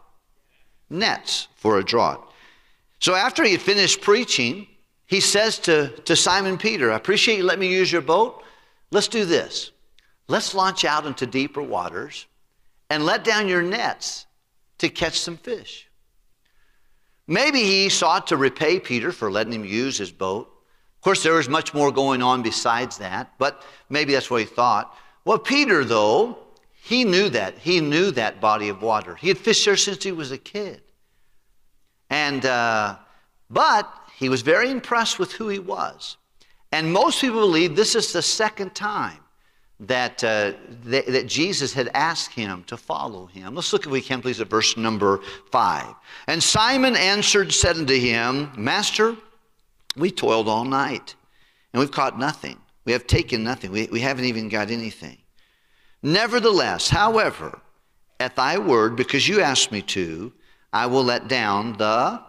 nets 0.90 1.48
for 1.56 1.78
a 1.78 1.84
draught. 1.84 2.24
So 2.98 3.14
after 3.14 3.44
he 3.44 3.52
had 3.52 3.62
finished 3.62 4.02
preaching, 4.02 4.66
he 5.06 5.20
says 5.20 5.60
to, 5.60 5.90
to 6.06 6.16
Simon 6.16 6.58
Peter, 6.58 6.92
I 6.92 6.96
appreciate 6.96 7.38
you 7.38 7.44
letting 7.44 7.62
me 7.62 7.72
use 7.72 7.92
your 7.92 8.02
boat. 8.02 8.44
Let's 8.90 9.08
do 9.08 9.26
this. 9.26 9.70
Let's 10.28 10.56
launch 10.56 10.86
out 10.86 11.06
into 11.06 11.28
deeper 11.28 11.62
waters 11.62 12.26
and 12.90 13.06
let 13.06 13.24
down 13.24 13.48
your 13.48 13.62
nets 13.62 14.26
to 14.80 14.90
catch 14.90 15.20
some 15.20 15.38
fish. 15.38 15.88
Maybe 17.28 17.60
he 17.60 17.90
sought 17.90 18.26
to 18.28 18.38
repay 18.38 18.80
Peter 18.80 19.12
for 19.12 19.30
letting 19.30 19.54
him 19.54 19.66
use 19.66 20.00
his 20.00 20.12
boat. 20.12 20.48
Of 20.96 21.02
course, 21.02 21.22
there 21.22 21.34
was 21.34 21.48
much 21.48 21.76
more 21.76 21.92
going 21.92 22.24
on 22.24 22.42
besides 22.42 22.98
that, 22.98 23.34
but 23.38 23.62
maybe 23.88 24.14
that's 24.14 24.32
what 24.32 24.42
he 24.42 24.48
thought. 24.48 24.98
Well, 25.26 25.38
Peter, 25.38 25.86
though, 25.86 26.47
he 26.88 27.04
knew 27.04 27.28
that. 27.32 27.58
He 27.58 27.82
knew 27.82 28.12
that 28.12 28.40
body 28.40 28.70
of 28.70 28.82
water. 28.82 29.16
He 29.16 29.28
had 29.28 29.38
fished 29.38 29.66
there 29.66 29.76
since 29.76 30.02
he 30.02 30.14
was 30.14 30.32
a 30.32 30.38
kid. 30.38 30.82
And, 32.10 32.46
uh, 32.46 32.96
but 33.50 33.94
he 34.16 34.30
was 34.30 34.42
very 34.42 34.72
impressed 34.72 35.20
with 35.20 35.34
who 35.34 35.50
he 35.50 35.60
was. 35.60 36.16
And 36.72 36.94
most 36.94 37.20
people 37.20 37.42
believe 37.42 37.76
this 37.76 37.94
is 37.94 38.14
the 38.14 38.22
second 38.22 38.74
time 38.74 39.20
that, 39.82 40.24
uh, 40.24 40.54
that, 40.86 41.08
that, 41.08 41.28
Jesus 41.28 41.74
had 41.74 41.90
asked 41.94 42.32
him 42.32 42.64
to 42.68 42.78
follow 42.78 43.26
him. 43.26 43.56
Let's 43.56 43.74
look, 43.74 43.86
if 43.86 43.92
we 43.92 44.00
can, 44.00 44.22
please, 44.22 44.40
at 44.40 44.48
verse 44.48 44.78
number 44.78 45.20
five. 45.52 45.94
And 46.28 46.42
Simon 46.42 46.96
answered, 46.96 47.52
said 47.52 47.76
unto 47.76 48.00
him, 48.00 48.50
Master, 48.56 49.18
we 49.98 50.10
toiled 50.10 50.48
all 50.48 50.64
night, 50.64 51.16
and 51.74 51.82
we've 51.82 51.92
caught 51.92 52.18
nothing. 52.18 52.58
We 52.86 52.94
have 52.94 53.08
taken 53.08 53.44
nothing. 53.44 53.72
We, 53.72 53.88
we 53.88 54.00
haven't 54.00 54.24
even 54.24 54.48
got 54.48 54.72
anything. 54.72 55.18
Nevertheless, 56.08 56.88
however, 56.88 57.60
at 58.18 58.38
thy 58.38 58.58
word, 58.58 58.96
because 58.96 59.28
you 59.28 59.42
asked 59.42 59.74
me 59.74 59.82
to, 59.82 60.32
I 60.72 60.86
will 60.86 61.04
let 61.04 61.28
down 61.28 61.74
the. 61.74 62.22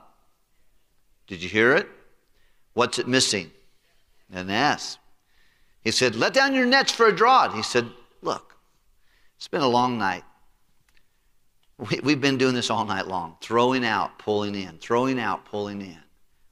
Did 1.29 1.45
you 1.45 1.49
hear 1.49 1.77
it? 1.77 1.89
What's 2.75 2.99
it 2.99 3.07
missing? 3.07 3.53
An 4.33 4.51
S. 4.51 4.99
He 5.85 5.93
said, 5.93 6.17
Let 6.17 6.35
down 6.35 6.57
your 6.57 6.67
nets 6.67 6.91
for 6.91 7.07
a 7.07 7.13
draught. 7.13 7.55
He 7.55 7.63
said, 7.63 7.89
Look, 8.21 8.57
it's 9.37 9.47
been 9.47 9.61
a 9.61 9.69
long 9.69 9.97
night. 9.97 10.25
We, 11.79 12.15
have 12.15 12.21
been 12.21 12.37
doing 12.37 12.57
this 12.57 12.71
all 12.71 12.85
night 12.85 13.07
long, 13.07 13.37
throwing 13.41 13.85
out, 13.85 14.19
pulling 14.19 14.57
in, 14.57 14.79
throwing 14.79 15.21
out, 15.21 15.45
pulling 15.45 15.83
in. 15.83 16.01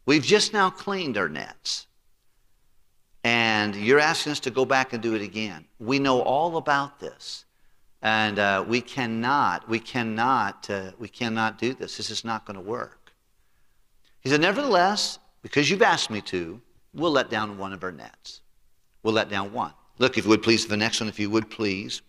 We've 0.06 0.22
just 0.22 0.52
now 0.52 0.70
cleaned 0.70 1.18
our 1.18 1.28
nets. 1.28 1.88
And 3.26 3.74
you're 3.74 3.98
asking 3.98 4.30
us 4.30 4.38
to 4.40 4.52
go 4.52 4.64
back 4.64 4.92
and 4.92 5.02
do 5.02 5.16
it 5.16 5.20
again. 5.20 5.64
We 5.80 5.98
know 5.98 6.20
all 6.20 6.58
about 6.58 7.00
this. 7.00 7.44
And 8.00 8.38
uh, 8.38 8.64
we 8.68 8.80
cannot, 8.80 9.68
we 9.68 9.80
cannot, 9.80 10.70
uh, 10.70 10.92
we 10.96 11.08
cannot 11.08 11.58
do 11.58 11.74
this. 11.74 11.96
This 11.96 12.08
is 12.08 12.24
not 12.24 12.46
going 12.46 12.54
to 12.54 12.60
work. 12.60 13.10
He 14.20 14.30
said, 14.30 14.40
Nevertheless, 14.40 15.18
because 15.42 15.68
you've 15.68 15.82
asked 15.82 16.08
me 16.08 16.20
to, 16.20 16.60
we'll 16.94 17.10
let 17.10 17.28
down 17.28 17.58
one 17.58 17.72
of 17.72 17.82
our 17.82 17.90
nets. 17.90 18.42
We'll 19.02 19.14
let 19.14 19.28
down 19.28 19.52
one. 19.52 19.72
Look, 19.98 20.16
if 20.16 20.22
you 20.22 20.30
would 20.30 20.44
please, 20.44 20.64
the 20.68 20.76
next 20.76 21.00
one, 21.00 21.08
if 21.08 21.18
you 21.18 21.28
would 21.28 21.50
please. 21.50 22.02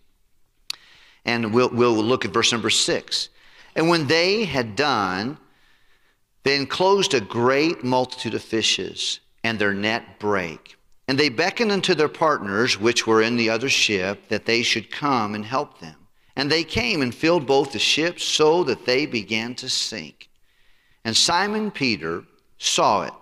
And 1.24 1.52
we'll, 1.52 1.70
we'll 1.70 1.94
look 1.94 2.26
at 2.26 2.30
verse 2.30 2.52
number 2.52 2.70
six. 2.70 3.28
And 3.74 3.88
when 3.88 4.06
they 4.06 4.44
had 4.44 4.76
done, 4.76 5.36
they 6.44 6.54
enclosed 6.54 7.12
a 7.12 7.20
great 7.20 7.82
multitude 7.82 8.34
of 8.34 8.42
fishes, 8.42 9.18
and 9.42 9.58
their 9.58 9.74
net 9.74 10.20
brake. 10.20 10.77
And 11.08 11.18
they 11.18 11.30
beckoned 11.30 11.72
unto 11.72 11.94
their 11.94 12.08
partners, 12.08 12.78
which 12.78 13.06
were 13.06 13.22
in 13.22 13.36
the 13.36 13.48
other 13.48 13.70
ship, 13.70 14.28
that 14.28 14.44
they 14.44 14.62
should 14.62 14.90
come 14.90 15.34
and 15.34 15.44
help 15.44 15.80
them. 15.80 15.96
And 16.36 16.52
they 16.52 16.62
came 16.62 17.00
and 17.00 17.14
filled 17.14 17.46
both 17.46 17.72
the 17.72 17.78
ships 17.78 18.22
so 18.22 18.62
that 18.64 18.84
they 18.84 19.06
began 19.06 19.54
to 19.56 19.70
sink. 19.70 20.28
And 21.04 21.16
Simon 21.16 21.70
Peter 21.70 22.24
saw 22.58 23.04
it. 23.04 23.14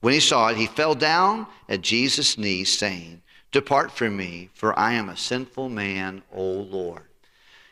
When 0.00 0.12
he 0.12 0.20
saw 0.20 0.48
it, 0.48 0.58
he 0.58 0.66
fell 0.66 0.94
down 0.94 1.46
at 1.68 1.80
Jesus' 1.80 2.36
knees, 2.36 2.76
saying, 2.76 3.22
Depart 3.50 3.90
from 3.90 4.16
me, 4.16 4.50
for 4.52 4.78
I 4.78 4.92
am 4.92 5.08
a 5.08 5.16
sinful 5.16 5.70
man, 5.70 6.22
O 6.34 6.42
Lord. 6.42 7.04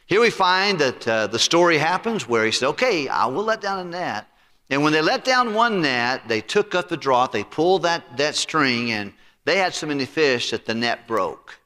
Here 0.06 0.20
we 0.20 0.30
find 0.30 0.78
that 0.78 1.06
uh, 1.06 1.26
the 1.26 1.38
story 1.38 1.78
happens 1.78 2.28
where 2.28 2.44
he 2.44 2.50
said, 2.50 2.68
Okay, 2.70 3.08
I 3.08 3.26
will 3.26 3.44
let 3.44 3.60
down 3.60 3.78
a 3.78 3.84
net. 3.84 4.26
And 4.70 4.82
when 4.82 4.92
they 4.92 5.02
let 5.02 5.24
down 5.24 5.54
one 5.54 5.82
net, 5.82 6.22
they 6.28 6.40
took 6.40 6.74
up 6.74 6.88
the 6.88 6.96
draught, 6.96 7.32
they 7.32 7.44
pulled 7.44 7.82
that, 7.82 8.16
that 8.16 8.36
string, 8.36 8.92
and 8.92 9.12
they 9.44 9.56
had 9.56 9.74
so 9.74 9.86
many 9.86 10.04
fish 10.04 10.50
that 10.50 10.66
the 10.66 10.74
net 10.74 11.06
broke. 11.06 11.58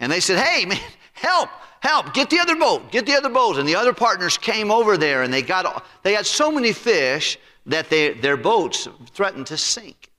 And 0.00 0.10
they 0.10 0.20
said, 0.20 0.42
Hey, 0.42 0.64
man, 0.64 0.78
help, 1.12 1.48
help, 1.80 2.14
get 2.14 2.30
the 2.30 2.38
other 2.38 2.56
boat, 2.56 2.90
get 2.90 3.06
the 3.06 3.14
other 3.14 3.28
boat. 3.28 3.58
And 3.58 3.68
the 3.68 3.76
other 3.76 3.92
partners 3.92 4.38
came 4.38 4.70
over 4.70 4.96
there 4.96 5.22
and 5.22 5.32
they 5.32 5.42
got, 5.42 5.86
they 6.02 6.14
had 6.14 6.26
so 6.26 6.50
many 6.50 6.72
fish 6.72 7.38
that 7.66 7.88
they, 7.90 8.12
their 8.12 8.36
boats 8.36 8.88
threatened 9.12 9.46
to 9.48 9.56
sink. 9.56 10.10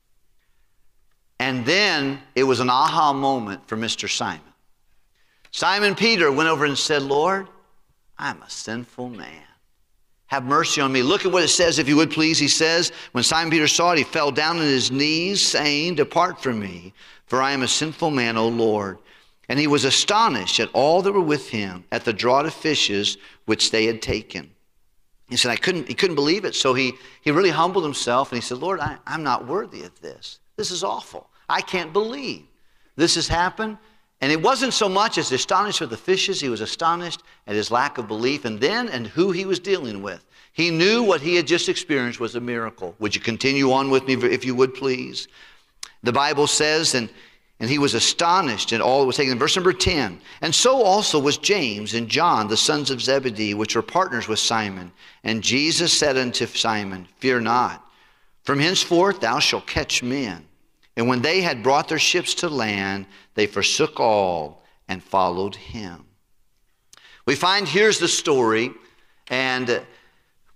And 1.40 1.66
then 1.66 2.20
it 2.34 2.44
was 2.44 2.60
an 2.60 2.70
aha 2.70 3.14
moment 3.14 3.68
for 3.68 3.76
Mr. 3.76 4.10
Simon. 4.10 4.42
Simon 5.52 5.96
Peter 5.96 6.32
went 6.32 6.50
over 6.50 6.66
and 6.66 6.78
said, 6.78 7.02
Lord, 7.02 7.48
I'm 8.18 8.42
a 8.42 8.50
sinful 8.50 9.10
man. 9.10 9.45
Have 10.28 10.44
mercy 10.44 10.82
on 10.82 10.92
me. 10.92 11.04
Look 11.04 11.26
at 11.26 11.32
what 11.32 11.44
it 11.44 11.50
says, 11.50 11.78
if 11.78 11.88
you 11.88 11.96
would 11.98 12.12
please. 12.12 12.40
He 12.40 12.48
says, 12.48 12.92
When 13.12 13.24
Simon 13.24 13.52
Peter 13.52 13.68
saw 13.68 13.92
it, 13.92 14.00
he 14.00 14.04
fell 14.04 14.32
down 14.32 14.58
on 14.58 14.64
his 14.64 14.92
knees, 14.92 15.42
saying, 15.42 15.96
Depart 15.96 16.42
from 16.42 16.60
me, 16.60 16.94
for 17.28 17.42
I 17.42 17.52
am 17.52 17.62
a 17.62 17.68
sinful 17.68 18.12
man, 18.12 18.36
O 18.38 18.48
Lord. 18.48 18.98
And 19.48 19.60
he 19.60 19.68
was 19.68 19.86
astonished 19.86 20.60
at 20.60 20.70
all 20.74 21.04
that 21.04 21.12
were 21.12 21.22
with 21.22 21.50
him, 21.50 21.84
at 21.92 22.06
the 22.06 22.14
draught 22.14 22.48
of 22.48 22.54
fishes 22.54 23.18
which 23.46 23.70
they 23.70 23.86
had 23.86 24.02
taken. 24.02 24.50
He 25.30 25.38
said, 25.38 25.52
I 25.52 25.56
couldn't, 25.56 25.88
he 25.88 25.94
couldn't 25.94 26.16
believe 26.16 26.46
it. 26.46 26.56
So 26.56 26.74
he, 26.74 26.94
he 27.22 27.32
really 27.32 27.50
humbled 27.50 27.84
himself 27.84 28.32
and 28.32 28.42
he 28.42 28.46
said, 28.46 28.60
Lord, 28.60 28.80
I, 28.80 28.98
I'm 29.06 29.24
not 29.24 29.48
worthy 29.48 29.84
of 29.84 30.00
this. 30.02 30.40
This 30.56 30.72
is 30.72 30.84
awful. 30.84 31.30
I 31.50 31.62
can't 31.62 31.94
believe 31.94 32.44
this 32.96 33.16
has 33.16 33.28
happened. 33.28 33.78
And 34.22 34.32
it 34.32 34.42
wasn't 34.42 34.74
so 34.74 34.88
much 34.88 35.18
as 35.18 35.32
astonished 35.32 35.82
with 35.82 35.90
the 35.90 35.98
fishes, 35.98 36.40
he 36.40 36.50
was 36.50 36.62
astonished 36.62 37.22
at 37.48 37.56
his 37.56 37.70
lack 37.70 37.98
of 37.98 38.08
belief 38.08 38.46
and 38.46 38.60
then 38.60 38.88
and 38.88 39.08
who 39.08 39.32
he 39.32 39.46
was 39.46 39.60
dealing 39.60 40.02
with. 40.02 40.26
He 40.54 40.72
knew 40.72 41.04
what 41.04 41.20
he 41.20 41.36
had 41.36 41.48
just 41.48 41.68
experienced 41.68 42.20
was 42.20 42.36
a 42.36 42.40
miracle. 42.40 42.96
Would 43.00 43.14
you 43.14 43.20
continue 43.20 43.74
on 43.74 43.90
with 43.90 44.08
me 44.08 44.14
if 44.14 44.46
you 44.46 44.56
would 44.56 44.74
please? 44.74 45.28
The 46.02 46.14
Bible 46.14 46.48
says, 46.48 46.96
and, 46.96 47.10
and 47.60 47.70
he 47.70 47.78
was 47.78 47.94
astonished 47.94 48.72
at 48.72 48.80
all 48.80 49.02
that 49.02 49.08
was 49.08 49.18
taken. 49.18 49.38
Verse 49.38 49.58
number 49.58 49.74
10, 49.74 50.22
and 50.42 50.56
so 50.56 50.82
also 50.82 51.20
was 51.20 51.38
James 51.38 51.94
and 51.94 52.08
John, 52.08 52.48
the 52.48 52.56
sons 52.56 52.90
of 52.90 53.02
Zebedee, 53.02 53.54
which 53.54 53.76
were 53.76 53.82
partners 53.82 54.30
with 54.30 54.40
Simon. 54.40 54.94
And 55.26 55.44
Jesus 55.44 55.92
said 55.92 56.16
unto 56.16 56.46
Simon, 56.46 57.08
Fear 57.18 57.42
not, 57.42 57.86
from 58.44 58.60
henceforth 58.60 59.20
thou 59.20 59.40
shalt 59.40 59.68
catch 59.68 60.02
men. 60.02 60.46
And 60.96 61.08
when 61.08 61.22
they 61.22 61.42
had 61.42 61.64
brought 61.64 61.88
their 61.88 62.00
ships 62.00 62.36
to 62.36 62.50
land, 62.50 63.06
they 63.34 63.48
forsook 63.48 64.00
all 64.00 64.64
and 64.88 65.04
followed 65.04 65.56
him. 65.56 66.06
We 67.26 67.36
find 67.36 67.68
here's 67.68 68.00
the 68.00 68.08
story, 68.08 68.72
and 69.28 69.82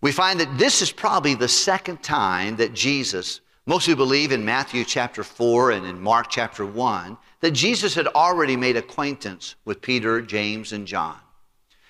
we 0.02 0.12
find 0.12 0.40
that 0.40 0.58
this 0.58 0.82
is 0.82 0.92
probably 0.92 1.34
the 1.36 1.48
second 1.48 2.02
time 2.04 2.56
that 2.58 2.74
Jesus, 2.74 3.42
most 3.66 3.88
people 3.88 4.06
believe 4.06 4.32
in 4.32 4.46
Matthew 4.46 4.86
chapter 4.86 5.24
4 5.24 5.72
and 5.72 5.86
in 5.86 6.00
Mark 6.00 6.30
chapter 6.30 6.66
1, 6.66 7.18
that 7.42 7.52
Jesus 7.52 7.96
had 7.96 8.08
already 8.08 8.56
made 8.56 8.78
acquaintance 8.78 9.56
with 9.66 9.82
Peter, 9.82 10.22
James, 10.22 10.72
and 10.74 10.86
John. 10.86 11.18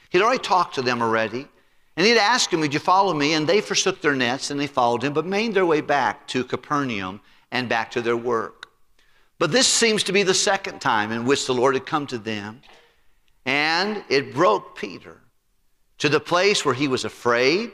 He'd 0.10 0.22
already 0.22 0.42
talked 0.42 0.76
to 0.76 0.82
them 0.82 1.02
already, 1.02 1.48
and 1.96 2.08
he'd 2.08 2.18
asked 2.18 2.52
them, 2.52 2.62
Would 2.62 2.74
you 2.74 2.80
follow 2.80 3.14
me? 3.14 3.34
And 3.34 3.46
they 3.46 3.62
forsook 3.62 4.02
their 4.02 4.16
nets 4.16 4.50
and 4.50 4.60
they 4.60 4.68
followed 4.68 5.04
him, 5.04 5.14
but 5.14 5.26
made 5.26 5.54
their 5.54 5.66
way 5.66 5.82
back 5.82 6.26
to 6.28 6.44
Capernaum 6.44 7.20
and 7.52 7.70
back 7.70 7.92
to 7.92 8.02
their 8.02 8.18
work. 8.18 8.68
But 9.38 9.52
this 9.52 9.68
seems 9.68 10.04
to 10.04 10.12
be 10.12 10.24
the 10.24 10.34
second 10.34 10.80
time 10.80 11.12
in 11.12 11.26
which 11.26 11.46
the 11.46 11.54
Lord 11.54 11.76
had 11.76 11.86
come 11.86 12.08
to 12.08 12.18
them, 12.18 12.62
and 13.46 14.04
it 14.10 14.34
broke 14.34 14.78
Peter 14.78 15.22
to 16.00 16.10
the 16.10 16.20
place 16.20 16.66
where 16.66 16.74
he 16.74 16.88
was 16.88 17.06
afraid. 17.06 17.72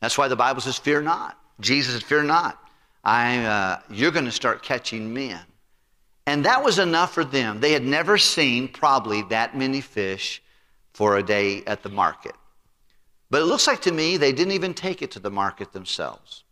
That's 0.00 0.16
why 0.16 0.28
the 0.28 0.36
Bible 0.36 0.60
says, 0.60 0.78
Fear 0.78 1.02
not. 1.02 1.38
Jesus 1.60 1.94
said, 1.94 2.04
Fear 2.04 2.24
not. 2.24 2.62
I, 3.02 3.44
uh, 3.44 3.80
you're 3.90 4.10
going 4.10 4.24
to 4.24 4.32
start 4.32 4.62
catching 4.62 5.12
men. 5.12 5.40
And 6.26 6.44
that 6.44 6.64
was 6.64 6.78
enough 6.78 7.14
for 7.14 7.24
them. 7.24 7.60
They 7.60 7.72
had 7.72 7.84
never 7.84 8.18
seen 8.18 8.66
probably 8.66 9.22
that 9.22 9.56
many 9.56 9.80
fish 9.80 10.42
for 10.92 11.16
a 11.16 11.22
day 11.22 11.62
at 11.66 11.82
the 11.82 11.88
market. 11.88 12.34
But 13.30 13.42
it 13.42 13.44
looks 13.44 13.66
like 13.66 13.82
to 13.82 13.92
me 13.92 14.16
they 14.16 14.32
didn't 14.32 14.54
even 14.54 14.74
take 14.74 15.02
it 15.02 15.12
to 15.12 15.20
the 15.20 15.30
market 15.30 15.72
themselves. 15.72 16.42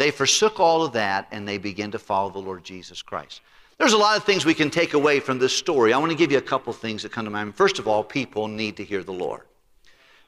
They 0.00 0.10
forsook 0.10 0.58
all 0.58 0.82
of 0.82 0.94
that 0.94 1.28
and 1.30 1.46
they 1.46 1.58
began 1.58 1.90
to 1.90 1.98
follow 1.98 2.30
the 2.30 2.38
Lord 2.38 2.64
Jesus 2.64 3.02
Christ. 3.02 3.42
There's 3.76 3.92
a 3.92 3.98
lot 3.98 4.16
of 4.16 4.24
things 4.24 4.46
we 4.46 4.54
can 4.54 4.70
take 4.70 4.94
away 4.94 5.20
from 5.20 5.38
this 5.38 5.54
story. 5.54 5.92
I 5.92 5.98
want 5.98 6.10
to 6.10 6.16
give 6.16 6.32
you 6.32 6.38
a 6.38 6.40
couple 6.42 6.72
things 6.72 7.02
that 7.02 7.12
come 7.12 7.26
to 7.26 7.30
mind. 7.30 7.54
First 7.54 7.78
of 7.78 7.86
all, 7.86 8.02
people 8.02 8.48
need 8.48 8.78
to 8.78 8.82
hear 8.82 9.02
the 9.04 9.12
Lord. 9.12 9.42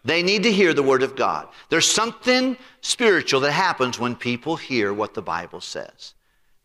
They 0.04 0.22
need 0.22 0.42
to 0.42 0.52
hear 0.52 0.74
the 0.74 0.82
Word 0.82 1.02
of 1.02 1.16
God. 1.16 1.48
There's 1.70 1.90
something 1.90 2.58
spiritual 2.82 3.40
that 3.40 3.52
happens 3.52 3.98
when 3.98 4.14
people 4.14 4.56
hear 4.56 4.92
what 4.92 5.14
the 5.14 5.22
Bible 5.22 5.62
says. 5.62 6.12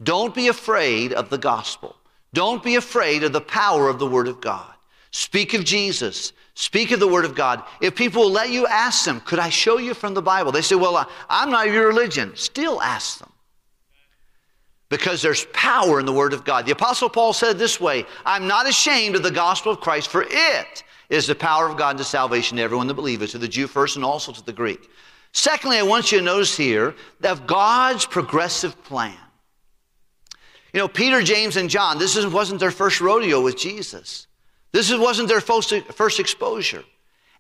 Don't 0.04 0.36
be 0.36 0.50
afraid 0.50 1.14
of 1.14 1.30
the 1.30 1.38
gospel. 1.38 1.96
Don't 2.34 2.62
be 2.62 2.76
afraid 2.76 3.24
of 3.24 3.32
the 3.32 3.40
power 3.40 3.88
of 3.88 4.00
the 4.00 4.08
Word 4.08 4.28
of 4.28 4.42
God. 4.42 4.74
Speak 5.12 5.54
of 5.54 5.64
Jesus. 5.64 6.34
Speak 6.60 6.90
of 6.90 7.00
the 7.00 7.08
Word 7.08 7.24
of 7.24 7.36
God. 7.36 7.62
If 7.82 7.94
people 7.94 8.24
will 8.24 8.32
let 8.32 8.50
you 8.50 8.66
ask 8.66 9.06
them, 9.06 9.22
could 9.22 9.38
I 9.38 9.50
show 9.50 9.78
you 9.78 9.94
from 9.94 10.16
the 10.16 10.24
Bible? 10.24 10.52
They 10.52 10.64
say, 10.64 10.74
well, 10.74 11.08
I'm 11.30 11.52
not 11.52 11.68
your 11.68 11.86
religion. 11.86 12.32
Still 12.36 12.82
ask 12.82 13.20
them. 13.20 13.32
Because 14.90 15.22
there's 15.22 15.46
power 15.54 16.00
in 16.00 16.08
the 16.08 16.14
Word 16.14 16.34
of 16.34 16.44
God. 16.44 16.66
The 16.66 16.72
Apostle 16.72 17.10
Paul 17.10 17.34
said 17.34 17.60
this 17.60 17.80
way 17.80 18.08
I'm 18.26 18.48
not 18.48 18.68
ashamed 18.68 19.16
of 19.16 19.22
the 19.22 19.30
gospel 19.30 19.72
of 19.72 19.82
Christ, 19.82 20.08
for 20.08 20.26
it 20.28 20.84
is 21.10 21.28
the 21.28 21.36
power 21.36 21.70
of 21.70 21.78
God 21.78 21.96
to 22.00 22.04
salvation 22.04 22.58
to 22.58 22.64
everyone 22.64 22.88
that 22.88 22.96
believes, 22.96 23.34
to 23.34 23.38
the 23.38 23.48
Jew 23.48 23.68
first 23.68 23.96
and 23.96 24.04
also 24.04 24.32
to 24.32 24.44
the 24.44 24.52
Greek. 24.52 24.90
Secondly, 25.34 25.78
I 25.78 25.84
want 25.84 26.12
you 26.12 26.18
to 26.18 26.24
notice 26.24 26.58
here 26.58 26.96
that 27.20 27.46
God's 27.46 28.08
progressive 28.08 28.84
plan. 28.84 29.16
You 30.74 30.80
know, 30.80 30.88
Peter, 30.88 31.22
James, 31.22 31.56
and 31.56 31.70
John, 31.70 32.00
this 32.00 32.18
wasn't 32.26 32.60
their 32.60 32.72
first 32.72 33.00
rodeo 33.00 33.42
with 33.42 33.60
Jesus. 33.60 34.27
This 34.78 34.96
wasn't 34.96 35.28
their 35.28 35.42
first 35.42 36.20
exposure. 36.20 36.84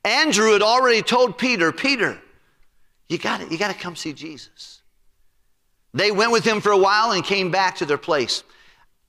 Andrew 0.03 0.53
had 0.53 0.63
already 0.63 1.03
told 1.03 1.37
Peter, 1.37 1.71
Peter, 1.71 2.17
you 3.09 3.19
got 3.19 3.51
you 3.51 3.59
got 3.59 3.67
to 3.67 3.79
come 3.79 3.95
see 3.95 4.11
Jesus. 4.11 4.81
They 5.93 6.09
went 6.09 6.31
with 6.31 6.43
him 6.43 6.61
for 6.61 6.71
a 6.71 6.77
while 6.77 7.11
and 7.11 7.23
came 7.23 7.51
back 7.51 7.75
to 7.75 7.85
their 7.85 7.99
place. 7.99 8.43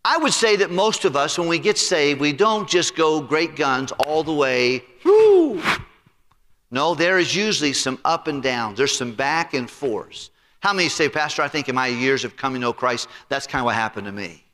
I 0.05 0.19
would 0.19 0.35
say 0.35 0.57
that 0.57 0.71
most 0.71 1.07
of 1.07 1.17
us, 1.17 1.39
when 1.39 1.49
we 1.49 1.59
get 1.59 1.79
saved, 1.79 2.21
we 2.21 2.35
don't 2.35 2.69
just 2.69 2.95
go 2.95 3.23
great 3.23 3.57
guns 3.57 3.93
all 3.93 4.23
the 4.23 4.35
way. 4.35 4.85
Whoo! 5.07 5.63
No, 6.71 6.95
there 6.95 7.19
is 7.19 7.35
usually 7.35 7.73
some 7.73 7.99
up 8.05 8.27
and 8.27 8.43
down. 8.43 8.75
There's 8.75 8.95
some 8.95 9.15
back 9.15 9.55
and 9.55 9.71
forth. 9.71 10.29
How 10.61 10.75
many 10.75 10.91
say, 10.91 11.09
Pastor, 11.09 11.41
I 11.41 11.49
think 11.49 11.71
in 11.71 11.75
my 11.75 11.87
years 11.87 12.27
of 12.27 12.37
coming 12.37 12.61
to 12.61 12.67
know 12.67 12.73
Christ, 12.75 13.09
that's 13.31 13.47
kind 13.47 13.61
of 13.61 13.65
what 13.65 13.75
happened 13.75 14.05
to 14.05 14.13
me. 14.13 14.45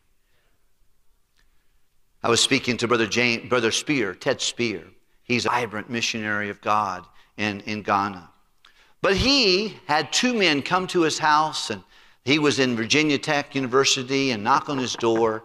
I 2.25 2.31
was 2.31 2.41
speaking 2.41 2.79
to 2.79 2.89
Brother, 2.89 3.07
James, 3.07 3.51
Brother 3.51 3.71
Spear, 3.71 4.15
Ted 4.15 4.41
Spear. 4.41 4.83
He's 5.25 5.45
a 5.45 5.51
vibrant 5.51 5.91
missionary 5.91 6.49
of 6.49 6.59
God 6.63 7.05
in, 7.37 7.61
in 7.61 7.83
Ghana. 7.83 8.31
But 9.03 9.15
he 9.15 9.77
had 9.85 10.11
two 10.11 10.33
men 10.33 10.63
come 10.63 10.87
to 10.87 11.03
his 11.03 11.19
house, 11.19 11.69
and 11.69 11.85
he 12.25 12.39
was 12.39 12.59
in 12.59 12.77
Virginia 12.77 13.19
Tech 13.19 13.55
University 13.55 14.31
and 14.31 14.43
knock 14.43 14.71
on 14.71 14.79
his 14.79 14.95
door. 14.95 15.45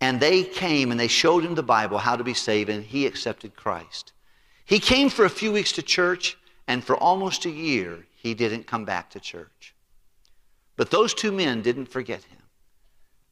And 0.00 0.18
they 0.18 0.44
came 0.44 0.90
and 0.90 0.98
they 0.98 1.08
showed 1.08 1.44
him 1.44 1.54
the 1.54 1.62
Bible, 1.62 1.98
how 1.98 2.16
to 2.16 2.24
be 2.24 2.32
saved, 2.32 2.70
and 2.70 2.82
he 2.82 3.06
accepted 3.06 3.54
Christ. 3.54 4.14
He 4.64 4.78
came 4.78 5.10
for 5.10 5.26
a 5.26 5.30
few 5.30 5.52
weeks 5.52 5.72
to 5.72 5.82
church, 5.82 6.38
and 6.66 6.82
for 6.82 6.96
almost 6.96 7.44
a 7.44 7.50
year, 7.50 8.06
he 8.16 8.32
didn't 8.32 8.66
come 8.66 8.86
back 8.86 9.10
to 9.10 9.20
church. 9.20 9.74
But 10.76 10.90
those 10.90 11.12
two 11.12 11.32
men 11.32 11.60
didn't 11.60 11.90
forget 11.90 12.22
him. 12.22 12.43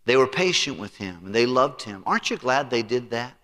They 0.04 0.16
were 0.16 0.26
patient 0.26 0.78
with 0.78 0.96
him 0.96 1.22
and 1.24 1.34
they 1.34 1.46
loved 1.46 1.82
him. 1.82 2.02
Aren't 2.06 2.30
you 2.30 2.36
glad 2.36 2.70
they 2.70 2.82
did 2.82 3.10
that? 3.10 3.34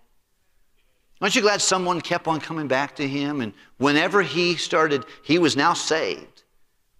Aren't 1.21 1.35
you 1.35 1.41
glad 1.41 1.61
someone 1.61 1.99
kept 1.99 2.27
on 2.27 2.39
coming 2.39 2.67
back 2.67 2.95
to 2.95 3.07
him? 3.07 3.41
And 3.41 3.53
whenever 3.77 4.21
he 4.21 4.55
started, 4.55 5.05
he 5.23 5.37
was 5.37 5.55
now 5.57 5.73
saved, 5.73 6.43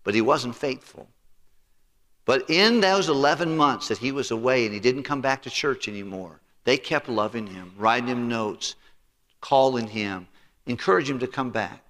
but 0.04 0.14
he 0.14 0.22
wasn't 0.22 0.56
faithful. 0.56 1.08
But 2.26 2.50
in 2.50 2.82
those 2.82 3.10
11 3.10 3.56
months 3.56 3.88
that 3.88 3.98
he 3.98 4.12
was 4.12 4.32
away 4.32 4.66
and 4.66 4.74
he 4.74 4.80
didn't 4.80 5.04
come 5.04 5.22
back 5.22 5.42
to 5.44 5.50
church 5.50 5.88
anymore, 5.88 6.42
they 6.66 6.78
kept 6.78 7.10
loving 7.10 7.48
him, 7.48 7.74
writing 7.78 8.10
him 8.10 8.28
notes, 8.28 8.76
calling 9.42 9.88
him, 9.88 10.28
encouraging 10.66 11.16
him 11.16 11.20
to 11.22 11.28
come 11.28 11.50
back. 11.50 11.82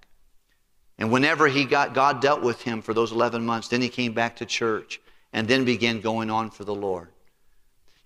And 0.99 1.11
whenever 1.11 1.47
he 1.47 1.65
got, 1.65 1.93
God 1.93 2.21
dealt 2.21 2.41
with 2.41 2.61
him 2.61 2.81
for 2.81 2.93
those 2.93 3.11
11 3.11 3.45
months, 3.45 3.69
then 3.69 3.81
he 3.81 3.89
came 3.89 4.13
back 4.13 4.35
to 4.37 4.45
church 4.45 5.01
and 5.33 5.47
then 5.47 5.65
began 5.65 5.99
going 5.99 6.29
on 6.29 6.51
for 6.51 6.63
the 6.63 6.75
Lord. 6.75 7.09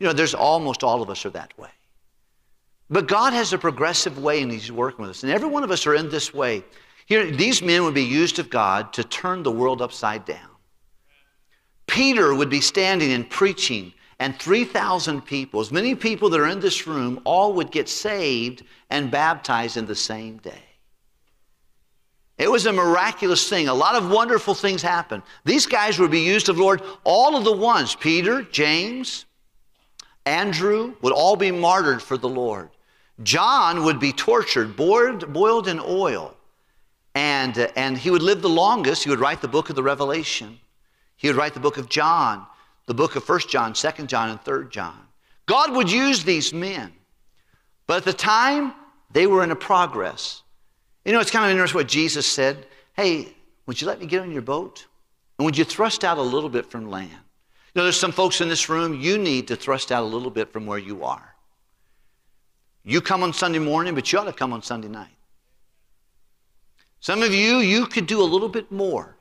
You 0.03 0.09
know, 0.09 0.13
there's 0.13 0.35
almost 0.35 0.83
all 0.83 1.01
of 1.01 1.09
us 1.09 1.25
are 1.25 1.29
that 1.29 1.57
way. 1.57 1.69
But 2.89 3.07
God 3.07 3.31
has 3.31 3.53
a 3.53 3.57
progressive 3.57 4.19
way 4.19 4.41
and 4.41 4.51
He's 4.51 4.69
working 4.69 5.03
with 5.03 5.11
us. 5.11 5.23
And 5.23 5.31
every 5.31 5.47
one 5.47 5.63
of 5.63 5.71
us 5.71 5.87
are 5.87 5.95
in 5.95 6.09
this 6.09 6.33
way. 6.33 6.65
Here, 7.05 7.31
these 7.31 7.61
men 7.61 7.85
would 7.85 7.93
be 7.93 8.03
used 8.03 8.37
of 8.37 8.49
God 8.49 8.91
to 8.91 9.05
turn 9.05 9.43
the 9.43 9.51
world 9.51 9.81
upside 9.81 10.25
down. 10.25 10.49
Peter 11.87 12.35
would 12.35 12.49
be 12.49 12.59
standing 12.59 13.13
and 13.13 13.29
preaching, 13.29 13.93
and 14.19 14.37
3,000 14.37 15.21
people, 15.21 15.61
as 15.61 15.71
many 15.71 15.95
people 15.95 16.29
that 16.31 16.41
are 16.41 16.49
in 16.49 16.59
this 16.59 16.85
room, 16.85 17.21
all 17.23 17.53
would 17.53 17.71
get 17.71 17.87
saved 17.87 18.63
and 18.89 19.09
baptized 19.09 19.77
in 19.77 19.85
the 19.85 19.95
same 19.95 20.35
day. 20.39 20.65
It 22.37 22.51
was 22.51 22.65
a 22.65 22.73
miraculous 22.73 23.47
thing. 23.47 23.69
A 23.69 23.73
lot 23.73 23.95
of 23.95 24.11
wonderful 24.11 24.53
things 24.53 24.81
happened. 24.81 25.23
These 25.45 25.65
guys 25.65 25.97
would 25.97 26.11
be 26.11 26.19
used 26.19 26.49
of 26.49 26.57
Lord, 26.57 26.81
all 27.05 27.37
of 27.37 27.45
the 27.45 27.53
ones 27.53 27.95
Peter, 27.95 28.41
James, 28.41 29.27
Andrew 30.25 30.95
would 31.01 31.13
all 31.13 31.35
be 31.35 31.51
martyred 31.51 32.01
for 32.01 32.17
the 32.17 32.29
Lord. 32.29 32.69
John 33.21 33.83
would 33.83 33.99
be 33.99 34.11
tortured, 34.11 34.75
boiled, 34.75 35.31
boiled 35.31 35.67
in 35.67 35.79
oil. 35.79 36.35
And, 37.15 37.57
uh, 37.57 37.67
and 37.75 37.97
he 37.97 38.09
would 38.09 38.23
live 38.23 38.41
the 38.41 38.49
longest. 38.49 39.03
He 39.03 39.09
would 39.09 39.19
write 39.19 39.41
the 39.41 39.47
book 39.47 39.69
of 39.69 39.75
the 39.75 39.83
Revelation. 39.83 40.59
He 41.15 41.27
would 41.27 41.35
write 41.35 41.53
the 41.53 41.59
book 41.59 41.77
of 41.77 41.89
John, 41.89 42.45
the 42.85 42.93
book 42.93 43.15
of 43.15 43.23
First 43.23 43.49
John, 43.49 43.75
Second 43.75 44.09
John, 44.09 44.29
and 44.29 44.41
Third 44.41 44.71
John. 44.71 44.97
God 45.45 45.75
would 45.75 45.91
use 45.91 46.23
these 46.23 46.53
men. 46.53 46.91
But 47.85 47.97
at 47.97 48.05
the 48.05 48.13
time, 48.13 48.73
they 49.11 49.27
were 49.27 49.43
in 49.43 49.51
a 49.51 49.55
progress. 49.55 50.41
You 51.05 51.11
know, 51.11 51.19
it's 51.19 51.31
kind 51.31 51.45
of 51.45 51.51
interesting 51.51 51.79
what 51.79 51.87
Jesus 51.87 52.25
said. 52.25 52.65
Hey, 52.93 53.35
would 53.65 53.79
you 53.79 53.87
let 53.87 53.99
me 53.99 54.05
get 54.05 54.21
on 54.21 54.31
your 54.31 54.41
boat? 54.41 54.87
And 55.37 55.45
would 55.45 55.57
you 55.57 55.65
thrust 55.65 56.03
out 56.03 56.17
a 56.17 56.21
little 56.21 56.49
bit 56.49 56.65
from 56.65 56.89
land? 56.89 57.11
You 57.73 57.79
know, 57.79 57.83
there's 57.83 57.99
some 57.99 58.11
folks 58.11 58.39
in 58.39 58.49
this 58.49 58.69
room, 58.69 58.99
you 59.01 59.17
need 59.17 59.47
to 59.47 59.55
thrust 59.55 59.91
out 59.91 60.03
a 60.03 60.05
little 60.05 60.29
bit 60.29 60.53
from 60.53 60.67
where 60.67 60.77
you 60.77 61.03
are. 61.03 61.33
You 62.83 63.01
come 63.01 63.23
on 63.23 63.33
Sunday 63.33 63.59
morning, 63.59 63.95
but 63.95 64.11
you 64.11 64.19
ought 64.19 64.25
to 64.25 64.33
come 64.33 64.53
on 64.53 64.61
Sunday 64.61 64.89
night. 64.89 65.07
Some 66.99 67.23
of 67.23 67.33
you, 67.33 67.57
you 67.57 67.87
could 67.87 68.05
do 68.05 68.21
a 68.21 68.23
little 68.23 68.49
bit 68.49 68.71
more. 68.71 69.15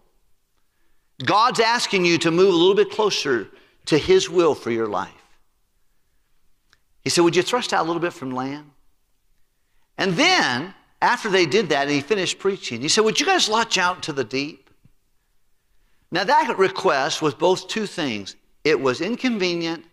God's 1.24 1.60
asking 1.60 2.04
you 2.04 2.18
to 2.18 2.30
move 2.30 2.52
a 2.52 2.56
little 2.56 2.74
bit 2.74 2.90
closer 2.90 3.48
to 3.86 3.96
His 3.96 4.28
will 4.28 4.54
for 4.54 4.70
your 4.70 4.86
life. 4.86 5.10
He 7.02 7.10
said, 7.10 7.22
Would 7.24 7.36
you 7.36 7.42
thrust 7.42 7.72
out 7.72 7.82
a 7.82 7.86
little 7.86 8.00
bit 8.00 8.12
from 8.12 8.32
land? 8.32 8.70
And 9.96 10.12
then, 10.12 10.74
after 11.00 11.28
they 11.28 11.46
did 11.46 11.70
that, 11.70 11.82
and 11.82 11.90
he 11.90 12.00
finished 12.00 12.38
preaching, 12.38 12.80
he 12.80 12.88
said, 12.88 13.04
Would 13.04 13.18
you 13.18 13.26
guys 13.26 13.48
launch 13.48 13.78
out 13.78 14.02
to 14.04 14.12
the 14.12 14.24
deep? 14.24 14.70
Now, 16.10 16.24
that 16.24 16.58
request 16.58 17.22
was 17.22 17.34
both 17.34 17.68
two 17.68 17.86
things 17.86 18.36
it 18.64 18.80
was 18.80 19.00
inconvenient 19.00 19.84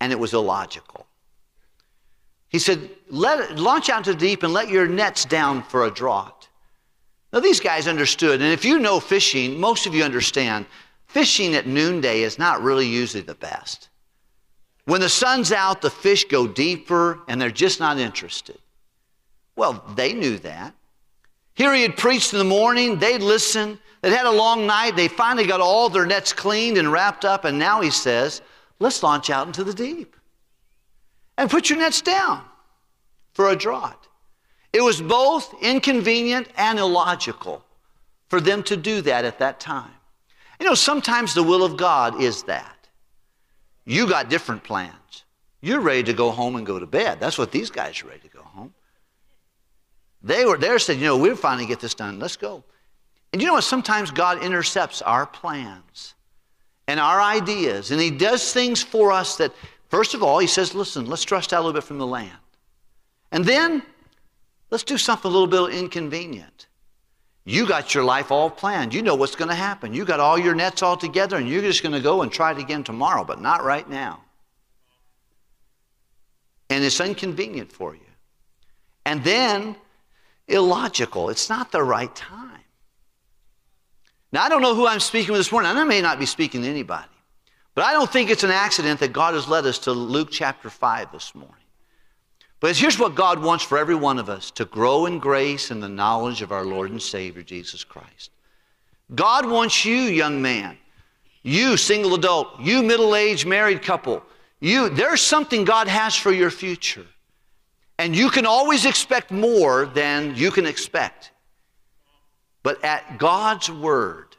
and 0.00 0.12
it 0.12 0.18
was 0.18 0.34
illogical. 0.34 1.06
He 2.48 2.58
said, 2.58 2.90
let, 3.08 3.58
launch 3.58 3.88
out 3.88 4.04
to 4.04 4.12
the 4.12 4.18
deep 4.18 4.42
and 4.42 4.52
let 4.52 4.68
your 4.68 4.88
nets 4.88 5.24
down 5.24 5.62
for 5.62 5.84
a 5.84 5.90
draught. 5.90 6.48
Now, 7.32 7.38
these 7.38 7.60
guys 7.60 7.86
understood, 7.86 8.42
and 8.42 8.52
if 8.52 8.64
you 8.64 8.80
know 8.80 8.98
fishing, 8.98 9.60
most 9.60 9.86
of 9.86 9.94
you 9.94 10.02
understand, 10.02 10.66
fishing 11.06 11.54
at 11.54 11.68
noonday 11.68 12.22
is 12.22 12.40
not 12.40 12.62
really 12.62 12.86
usually 12.86 13.22
the 13.22 13.36
best. 13.36 13.88
When 14.86 15.00
the 15.00 15.08
sun's 15.08 15.52
out, 15.52 15.80
the 15.80 15.90
fish 15.90 16.24
go 16.24 16.48
deeper 16.48 17.20
and 17.28 17.40
they're 17.40 17.52
just 17.52 17.78
not 17.78 17.98
interested. 17.98 18.58
Well, 19.54 19.84
they 19.94 20.12
knew 20.12 20.38
that. 20.38 20.74
Here 21.54 21.72
he 21.72 21.82
had 21.82 21.96
preached 21.96 22.32
in 22.32 22.40
the 22.40 22.44
morning, 22.44 22.98
they'd 22.98 23.22
listened, 23.22 23.78
they'd 24.00 24.10
had 24.10 24.26
a 24.26 24.30
long 24.30 24.66
night, 24.66 24.96
they 24.96 25.08
finally 25.08 25.46
got 25.46 25.60
all 25.60 25.88
their 25.88 26.06
nets 26.06 26.32
cleaned 26.32 26.78
and 26.78 26.90
wrapped 26.92 27.24
up, 27.24 27.44
and 27.44 27.58
now 27.58 27.80
he 27.80 27.90
says, 27.90 28.42
Let's 28.78 29.02
launch 29.02 29.28
out 29.28 29.46
into 29.46 29.62
the 29.62 29.74
deep 29.74 30.16
and 31.36 31.50
put 31.50 31.68
your 31.68 31.78
nets 31.78 32.00
down 32.00 32.42
for 33.32 33.50
a 33.50 33.56
draught. 33.56 34.08
It 34.72 34.82
was 34.82 35.02
both 35.02 35.54
inconvenient 35.60 36.48
and 36.56 36.78
illogical 36.78 37.64
for 38.28 38.40
them 38.40 38.62
to 38.64 38.76
do 38.76 39.02
that 39.02 39.24
at 39.24 39.38
that 39.38 39.60
time. 39.60 39.90
You 40.58 40.66
know, 40.66 40.74
sometimes 40.74 41.34
the 41.34 41.42
will 41.42 41.64
of 41.64 41.76
God 41.76 42.20
is 42.20 42.44
that. 42.44 42.88
You 43.84 44.08
got 44.08 44.30
different 44.30 44.62
plans. 44.62 45.24
You're 45.60 45.80
ready 45.80 46.04
to 46.04 46.12
go 46.12 46.30
home 46.30 46.56
and 46.56 46.64
go 46.64 46.78
to 46.78 46.86
bed. 46.86 47.20
That's 47.20 47.36
what 47.36 47.50
these 47.50 47.70
guys 47.70 48.02
are 48.02 48.08
ready 48.08 48.20
to 48.20 48.28
go 48.28 48.42
home. 48.42 48.72
They 50.22 50.44
were 50.44 50.58
there 50.58 50.78
said, 50.78 50.98
you 50.98 51.04
know, 51.04 51.16
we'll 51.16 51.36
finally 51.36 51.66
get 51.66 51.80
this 51.80 51.94
done. 51.94 52.18
Let's 52.18 52.36
go. 52.36 52.62
And 53.32 53.40
you 53.40 53.46
know 53.46 53.54
what? 53.54 53.64
Sometimes 53.64 54.10
God 54.10 54.42
intercepts 54.42 55.02
our 55.02 55.26
plans 55.26 56.14
and 56.88 56.98
our 56.98 57.20
ideas, 57.20 57.90
and 57.92 58.00
He 58.00 58.10
does 58.10 58.52
things 58.52 58.82
for 58.82 59.12
us 59.12 59.36
that, 59.36 59.52
first 59.88 60.14
of 60.14 60.22
all, 60.22 60.38
He 60.38 60.46
says, 60.46 60.74
listen, 60.74 61.06
let's 61.06 61.24
trust 61.24 61.52
out 61.52 61.60
a 61.60 61.62
little 61.62 61.80
bit 61.80 61.84
from 61.84 61.98
the 61.98 62.06
land. 62.06 62.32
And 63.30 63.44
then 63.44 63.82
let's 64.70 64.82
do 64.82 64.98
something 64.98 65.30
a 65.30 65.32
little 65.32 65.46
bit 65.46 65.78
inconvenient. 65.78 66.66
You 67.44 67.66
got 67.66 67.94
your 67.94 68.04
life 68.04 68.30
all 68.30 68.50
planned. 68.50 68.92
You 68.92 69.02
know 69.02 69.14
what's 69.14 69.36
going 69.36 69.48
to 69.48 69.54
happen. 69.54 69.94
You 69.94 70.04
got 70.04 70.20
all 70.20 70.38
your 70.38 70.54
nets 70.54 70.82
all 70.82 70.96
together, 70.96 71.36
and 71.36 71.48
you're 71.48 71.62
just 71.62 71.82
going 71.82 71.94
to 71.94 72.00
go 72.00 72.22
and 72.22 72.30
try 72.30 72.50
it 72.50 72.58
again 72.58 72.84
tomorrow, 72.84 73.24
but 73.24 73.40
not 73.40 73.64
right 73.64 73.88
now. 73.88 74.20
And 76.68 76.84
it's 76.84 77.00
inconvenient 77.00 77.72
for 77.72 77.94
you. 77.94 78.00
And 79.06 79.24
then 79.24 79.76
illogical. 80.48 81.30
It's 81.30 81.48
not 81.48 81.72
the 81.72 81.82
right 81.82 82.14
time. 82.14 82.49
Now, 84.32 84.44
I 84.44 84.48
don't 84.48 84.62
know 84.62 84.74
who 84.74 84.86
I'm 84.86 85.00
speaking 85.00 85.32
with 85.32 85.40
this 85.40 85.50
morning, 85.50 85.70
and 85.70 85.78
I 85.78 85.84
may 85.84 86.00
not 86.00 86.18
be 86.18 86.26
speaking 86.26 86.62
to 86.62 86.68
anybody. 86.68 87.08
But 87.74 87.84
I 87.84 87.92
don't 87.92 88.10
think 88.10 88.30
it's 88.30 88.44
an 88.44 88.50
accident 88.50 89.00
that 89.00 89.12
God 89.12 89.34
has 89.34 89.48
led 89.48 89.66
us 89.66 89.78
to 89.80 89.92
Luke 89.92 90.28
chapter 90.30 90.70
5 90.70 91.12
this 91.12 91.34
morning. 91.34 91.54
But 92.60 92.76
here's 92.76 92.98
what 92.98 93.14
God 93.14 93.42
wants 93.42 93.64
for 93.64 93.78
every 93.78 93.94
one 93.94 94.18
of 94.18 94.28
us 94.28 94.50
to 94.52 94.66
grow 94.66 95.06
in 95.06 95.18
grace 95.18 95.70
and 95.70 95.82
the 95.82 95.88
knowledge 95.88 96.42
of 96.42 96.52
our 96.52 96.64
Lord 96.64 96.90
and 96.90 97.00
Savior, 97.00 97.42
Jesus 97.42 97.84
Christ. 97.84 98.30
God 99.14 99.48
wants 99.48 99.84
you, 99.84 99.96
young 99.96 100.42
man, 100.42 100.76
you, 101.42 101.76
single 101.76 102.14
adult, 102.14 102.60
you, 102.60 102.82
middle 102.82 103.16
aged 103.16 103.46
married 103.46 103.82
couple, 103.82 104.22
you, 104.60 104.90
there's 104.90 105.22
something 105.22 105.64
God 105.64 105.88
has 105.88 106.14
for 106.14 106.32
your 106.32 106.50
future. 106.50 107.06
And 107.98 108.14
you 108.14 108.30
can 108.30 108.46
always 108.46 108.84
expect 108.84 109.30
more 109.30 109.86
than 109.86 110.34
you 110.34 110.50
can 110.50 110.66
expect. 110.66 111.32
But 112.62 112.84
at 112.84 113.18
God's 113.18 113.70
Word, 113.70 114.36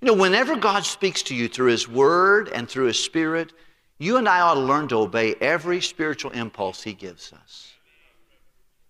you 0.00 0.06
know, 0.06 0.14
whenever 0.14 0.56
God 0.56 0.84
speaks 0.84 1.22
to 1.24 1.34
you 1.34 1.48
through 1.48 1.70
His 1.70 1.88
Word 1.88 2.48
and 2.48 2.68
through 2.68 2.86
His 2.86 2.98
Spirit, 2.98 3.52
you 3.98 4.16
and 4.16 4.28
I 4.28 4.40
ought 4.40 4.54
to 4.54 4.60
learn 4.60 4.88
to 4.88 4.96
obey 4.96 5.34
every 5.40 5.80
spiritual 5.80 6.32
impulse 6.32 6.82
He 6.82 6.92
gives 6.92 7.32
us. 7.32 7.72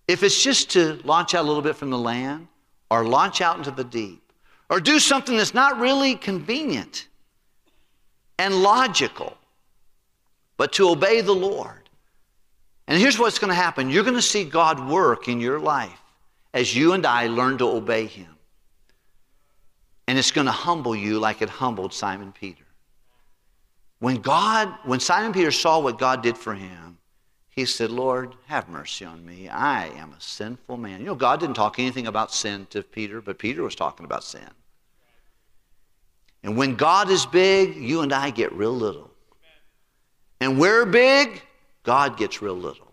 If 0.09 0.23
it's 0.23 0.43
just 0.43 0.71
to 0.71 1.01
launch 1.05 1.35
out 1.35 1.45
a 1.45 1.49
little 1.49 1.62
bit 1.62 1.77
from 1.77 1.91
the 1.91 1.99
land, 1.99 2.49
or 2.91 3.07
launch 3.07 3.41
out 3.41 3.57
into 3.57 3.71
the 3.71 3.85
deep, 3.85 4.23
or 4.69 4.81
do 4.81 4.99
something 4.99 5.37
that's 5.37 5.55
not 5.55 5.79
really 5.79 6.15
convenient 6.15 7.09
and 8.38 8.62
logical, 8.62 9.37
but 10.57 10.73
to 10.75 10.88
obey 10.88 11.21
the 11.21 11.35
Lord. 11.35 11.88
And 12.88 13.01
here's 13.01 13.19
what's 13.19 13.38
going 13.38 13.49
to 13.51 13.55
happen 13.55 13.88
you're 13.88 14.05
going 14.05 14.17
to 14.17 14.23
see 14.23 14.45
God 14.45 14.88
work 14.88 15.29
in 15.29 15.41
your 15.41 15.59
life 15.59 16.03
as 16.53 16.75
you 16.75 16.93
and 16.93 17.07
I 17.07 17.29
learn 17.29 17.59
to 17.59 17.67
obey 17.67 18.07
Him. 18.07 18.32
And 20.09 20.19
it's 20.19 20.31
going 20.31 20.47
to 20.47 20.53
humble 20.53 20.97
you 20.97 21.19
like 21.19 21.43
it 21.43 21.49
humbled 21.49 21.93
Simon 21.95 22.33
Peter. 22.33 22.65
When 24.01 24.17
God, 24.17 24.75
when 24.85 24.99
Simon 24.99 25.33
Peter 25.33 25.53
saw 25.53 25.79
what 25.79 25.99
God 25.99 26.23
did 26.23 26.37
for 26.37 26.55
him, 26.55 26.99
he 27.51 27.67
said, 27.67 27.91
Lord, 27.91 28.35
have 28.47 28.69
mercy 28.69 29.05
on 29.05 29.25
me. 29.25 29.49
I 29.49 29.88
am 29.88 30.12
a 30.12 30.21
sinful 30.21 30.77
man. 30.79 31.01
You 31.01 31.07
know, 31.07 31.15
God 31.15 31.38
didn't 31.38 31.55
talk 31.55 31.79
anything 31.79 32.07
about 32.07 32.33
sin 32.33 32.67
to 32.71 32.83
Peter, 32.83 33.21
but 33.21 33.38
Peter 33.38 33.62
was 33.62 33.75
talking 33.75 34.05
about 34.05 34.25
sin. 34.25 34.49
And 36.43 36.57
when 36.57 36.75
God 36.75 37.11
is 37.11 37.27
big, 37.27 37.77
you 37.77 38.01
and 38.01 38.12
I 38.12 38.31
get 38.31 38.53
real 38.53 38.75
little. 38.75 39.11
And 40.41 40.59
we're 40.59 40.87
big, 40.87 41.43
God 41.85 42.17
gets 42.17 42.43
real 42.43 42.57
little. 42.57 42.93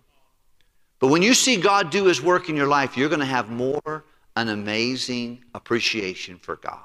But 0.99 1.07
when 1.07 1.21
you 1.21 1.33
see 1.33 1.55
God 1.55 1.89
do 1.89 2.05
his 2.05 2.21
work 2.21 2.49
in 2.49 2.55
your 2.55 2.67
life, 2.67 2.97
you're 2.97 3.09
going 3.09 3.21
to 3.21 3.25
have 3.25 3.49
more 3.49 4.03
an 4.35 4.49
amazing 4.49 5.43
appreciation 5.55 6.37
for 6.37 6.57
God. 6.57 6.79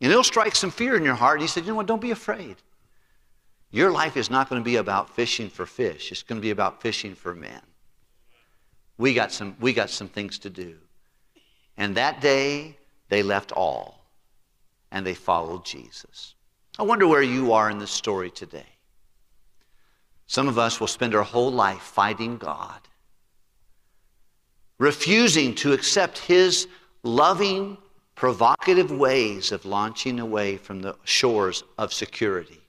And 0.00 0.10
it'll 0.10 0.24
strike 0.24 0.54
some 0.54 0.70
fear 0.70 0.96
in 0.96 1.04
your 1.04 1.14
heart. 1.14 1.40
He 1.40 1.46
said, 1.46 1.64
You 1.64 1.70
know 1.70 1.76
what? 1.76 1.86
Don't 1.86 2.00
be 2.00 2.10
afraid. 2.10 2.56
Your 3.70 3.90
life 3.90 4.16
is 4.16 4.30
not 4.30 4.48
going 4.48 4.60
to 4.60 4.64
be 4.64 4.76
about 4.76 5.14
fishing 5.14 5.48
for 5.48 5.66
fish, 5.66 6.12
it's 6.12 6.22
going 6.22 6.40
to 6.40 6.42
be 6.42 6.50
about 6.50 6.80
fishing 6.82 7.14
for 7.14 7.34
men. 7.34 7.60
We 8.98 9.12
got 9.12 9.32
some, 9.32 9.56
we 9.60 9.72
got 9.72 9.90
some 9.90 10.08
things 10.08 10.38
to 10.40 10.50
do. 10.50 10.76
And 11.76 11.94
that 11.96 12.20
day, 12.20 12.78
they 13.08 13.22
left 13.22 13.52
all 13.52 14.06
and 14.90 15.06
they 15.06 15.14
followed 15.14 15.64
Jesus. 15.64 16.34
I 16.78 16.82
wonder 16.82 17.06
where 17.06 17.22
you 17.22 17.52
are 17.52 17.70
in 17.70 17.78
this 17.78 17.90
story 17.90 18.30
today. 18.30 18.66
Some 20.26 20.48
of 20.48 20.58
us 20.58 20.80
will 20.80 20.86
spend 20.86 21.14
our 21.14 21.22
whole 21.22 21.52
life 21.52 21.80
fighting 21.80 22.36
God, 22.36 22.80
refusing 24.78 25.54
to 25.56 25.72
accept 25.72 26.18
His 26.18 26.66
loving 27.02 27.78
provocative 28.16 28.90
ways 28.90 29.52
of 29.52 29.64
launching 29.64 30.18
away 30.18 30.56
from 30.56 30.80
the 30.80 30.96
shores 31.04 31.62
of 31.78 31.92
security, 31.92 32.60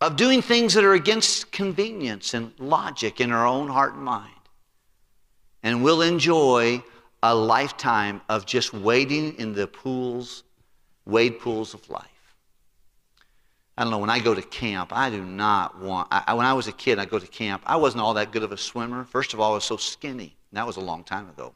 of 0.00 0.16
doing 0.16 0.42
things 0.42 0.74
that 0.74 0.84
are 0.84 0.94
against 0.94 1.50
convenience 1.52 2.34
and 2.34 2.52
logic 2.58 3.20
in 3.20 3.32
our 3.32 3.46
own 3.46 3.68
heart 3.68 3.94
and 3.94 4.02
mind. 4.02 4.32
And 5.62 5.82
we'll 5.82 6.02
enjoy 6.02 6.82
a 7.22 7.34
lifetime 7.34 8.20
of 8.28 8.46
just 8.46 8.74
wading 8.74 9.34
in 9.38 9.54
the 9.54 9.66
pools, 9.66 10.44
wade 11.06 11.40
pools 11.40 11.72
of 11.72 11.88
life. 11.88 12.04
I 13.76 13.82
don't 13.82 13.92
know, 13.92 13.98
when 13.98 14.10
I 14.10 14.18
go 14.18 14.34
to 14.34 14.42
camp, 14.42 14.90
I 14.92 15.08
do 15.08 15.22
not 15.22 15.78
want, 15.80 16.08
I, 16.10 16.34
when 16.34 16.46
I 16.46 16.52
was 16.52 16.66
a 16.66 16.72
kid, 16.72 16.98
I 16.98 17.04
go 17.04 17.20
to 17.20 17.26
camp, 17.28 17.62
I 17.64 17.76
wasn't 17.76 18.02
all 18.02 18.14
that 18.14 18.32
good 18.32 18.42
of 18.42 18.50
a 18.50 18.56
swimmer. 18.56 19.04
First 19.04 19.34
of 19.34 19.40
all, 19.40 19.52
I 19.52 19.54
was 19.54 19.64
so 19.64 19.76
skinny. 19.76 20.37
That 20.52 20.66
was 20.66 20.76
a 20.76 20.80
long 20.80 21.04
time 21.04 21.28
ago. 21.28 21.52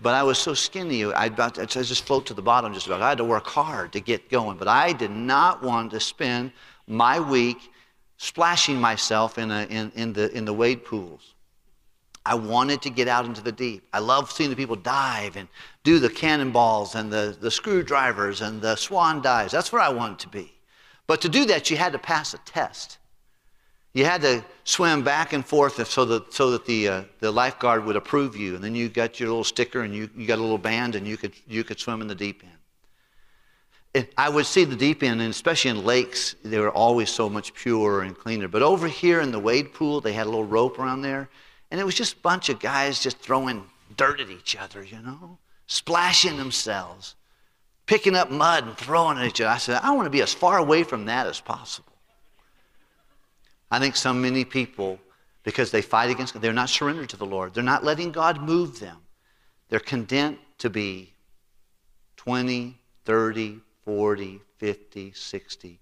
But 0.00 0.14
I 0.14 0.22
was 0.22 0.38
so 0.38 0.54
skinny, 0.54 1.04
I, 1.04 1.26
about, 1.26 1.58
I 1.58 1.64
just 1.64 2.04
float 2.04 2.26
to 2.26 2.34
the 2.34 2.42
bottom 2.42 2.72
just 2.72 2.86
about. 2.86 3.02
I 3.02 3.08
had 3.08 3.18
to 3.18 3.24
work 3.24 3.46
hard 3.46 3.92
to 3.92 4.00
get 4.00 4.30
going. 4.30 4.58
But 4.58 4.68
I 4.68 4.92
did 4.92 5.10
not 5.10 5.62
want 5.62 5.90
to 5.90 6.00
spend 6.00 6.52
my 6.86 7.18
week 7.18 7.58
splashing 8.16 8.80
myself 8.80 9.38
in, 9.38 9.50
a, 9.50 9.64
in, 9.64 9.90
in, 9.94 10.12
the, 10.12 10.30
in 10.36 10.44
the 10.44 10.52
wade 10.52 10.84
pools. 10.84 11.34
I 12.24 12.34
wanted 12.34 12.82
to 12.82 12.90
get 12.90 13.08
out 13.08 13.24
into 13.24 13.40
the 13.40 13.52
deep. 13.52 13.88
I 13.92 14.00
love 14.00 14.30
seeing 14.30 14.50
the 14.50 14.56
people 14.56 14.76
dive 14.76 15.36
and 15.36 15.48
do 15.82 15.98
the 15.98 16.10
cannonballs 16.10 16.94
and 16.94 17.10
the, 17.10 17.36
the 17.40 17.50
screwdrivers 17.50 18.42
and 18.42 18.60
the 18.60 18.76
swan 18.76 19.22
dives. 19.22 19.52
That's 19.52 19.72
where 19.72 19.80
I 19.80 19.88
wanted 19.88 20.18
to 20.20 20.28
be. 20.28 20.52
But 21.06 21.22
to 21.22 21.28
do 21.28 21.46
that, 21.46 21.70
you 21.70 21.76
had 21.78 21.92
to 21.92 21.98
pass 21.98 22.34
a 22.34 22.38
test. 22.38 22.97
You 23.94 24.04
had 24.04 24.20
to 24.22 24.44
swim 24.64 25.02
back 25.02 25.32
and 25.32 25.44
forth 25.44 25.84
so 25.88 26.04
that, 26.04 26.32
so 26.32 26.50
that 26.50 26.66
the, 26.66 26.88
uh, 26.88 27.02
the 27.20 27.32
lifeguard 27.32 27.84
would 27.84 27.96
approve 27.96 28.36
you. 28.36 28.54
And 28.54 28.62
then 28.62 28.74
you 28.74 28.88
got 28.88 29.18
your 29.18 29.28
little 29.30 29.44
sticker 29.44 29.82
and 29.82 29.94
you, 29.94 30.10
you 30.16 30.26
got 30.26 30.38
a 30.38 30.42
little 30.42 30.58
band 30.58 30.94
and 30.94 31.06
you 31.06 31.16
could, 31.16 31.32
you 31.46 31.64
could 31.64 31.80
swim 31.80 32.00
in 32.00 32.06
the 32.06 32.14
deep 32.14 32.42
end. 32.44 32.52
It, 33.94 34.12
I 34.18 34.28
would 34.28 34.46
see 34.46 34.64
the 34.64 34.76
deep 34.76 35.02
end, 35.02 35.20
and 35.20 35.30
especially 35.30 35.70
in 35.70 35.84
lakes, 35.84 36.36
they 36.44 36.58
were 36.58 36.70
always 36.70 37.08
so 37.08 37.28
much 37.28 37.54
purer 37.54 38.02
and 38.02 38.16
cleaner. 38.16 38.46
But 38.46 38.62
over 38.62 38.86
here 38.86 39.20
in 39.20 39.32
the 39.32 39.38
wade 39.38 39.72
pool, 39.72 40.00
they 40.00 40.12
had 40.12 40.26
a 40.26 40.30
little 40.30 40.44
rope 40.44 40.78
around 40.78 41.00
there, 41.00 41.28
and 41.70 41.80
it 41.80 41.84
was 41.84 41.94
just 41.94 42.14
a 42.14 42.20
bunch 42.20 42.50
of 42.50 42.60
guys 42.60 43.02
just 43.02 43.18
throwing 43.18 43.64
dirt 43.96 44.20
at 44.20 44.28
each 44.28 44.56
other, 44.56 44.84
you 44.84 45.00
know, 45.00 45.38
splashing 45.66 46.36
themselves, 46.36 47.14
picking 47.86 48.14
up 48.14 48.30
mud 48.30 48.66
and 48.66 48.76
throwing 48.76 49.16
it 49.16 49.22
at 49.22 49.26
each 49.26 49.40
other. 49.40 49.50
I 49.50 49.58
said, 49.58 49.80
I 49.82 49.90
want 49.92 50.04
to 50.04 50.10
be 50.10 50.20
as 50.20 50.34
far 50.34 50.58
away 50.58 50.82
from 50.82 51.06
that 51.06 51.26
as 51.26 51.40
possible. 51.40 51.87
I 53.70 53.78
think 53.78 53.96
so 53.96 54.12
many 54.12 54.44
people, 54.44 54.98
because 55.42 55.70
they 55.70 55.82
fight 55.82 56.10
against 56.10 56.34
God, 56.34 56.42
they're 56.42 56.52
not 56.52 56.70
surrendered 56.70 57.08
to 57.10 57.16
the 57.16 57.26
Lord. 57.26 57.54
They're 57.54 57.62
not 57.62 57.84
letting 57.84 58.12
God 58.12 58.40
move 58.40 58.80
them. 58.80 58.96
They're 59.68 59.80
content 59.80 60.38
to 60.58 60.70
be 60.70 61.12
20, 62.16 62.78
30, 63.04 63.60
40, 63.84 64.40
50, 64.58 65.12
60, 65.12 65.80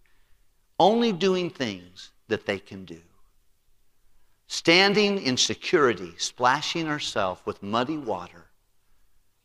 only 0.79 1.13
doing 1.13 1.51
things 1.51 2.11
that 2.29 2.47
they 2.47 2.59
can 2.59 2.85
do. 2.85 3.01
Standing 4.49 5.23
in 5.23 5.37
security, 5.37 6.13
splashing 6.19 6.89
ourselves 6.89 7.41
with 7.45 7.63
muddy 7.63 7.97
water, 7.97 8.47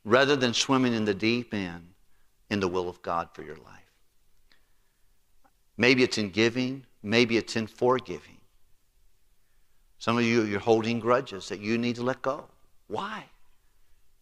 rather 0.04 0.36
than 0.36 0.54
swimming 0.54 0.94
in 0.94 1.06
the 1.06 1.14
deep 1.14 1.54
end 1.54 1.94
in 2.50 2.60
the 2.60 2.68
will 2.68 2.90
of 2.90 3.02
God 3.02 3.30
for 3.34 3.44
your 3.44 3.56
life. 3.58 3.66
Maybe 5.78 6.04
it's 6.04 6.18
in 6.18 6.30
giving, 6.30 6.86
Maybe 7.04 7.38
it's 7.38 7.56
in 7.56 7.68
forgiving. 7.68 8.38
Some 9.98 10.18
of 10.18 10.24
you, 10.24 10.44
you're 10.44 10.60
holding 10.60 11.00
grudges 11.00 11.50
that 11.50 11.60
you 11.60 11.78
need 11.78 11.96
to 11.98 12.04
let 12.04 12.22
go. 12.22 12.46
Why? 12.88 13.26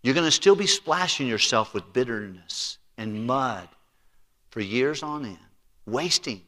You're 0.02 0.14
going 0.14 0.26
to 0.26 0.32
still 0.32 0.56
be 0.56 0.68
splashing 0.68 1.28
yourself 1.28 1.74
with 1.74 1.94
bitterness 1.94 2.78
and 2.98 3.26
mud 3.26 3.68
for 4.50 4.62
years 4.62 5.04
on 5.04 5.26
end, 5.26 5.38
wasting. 5.86 6.42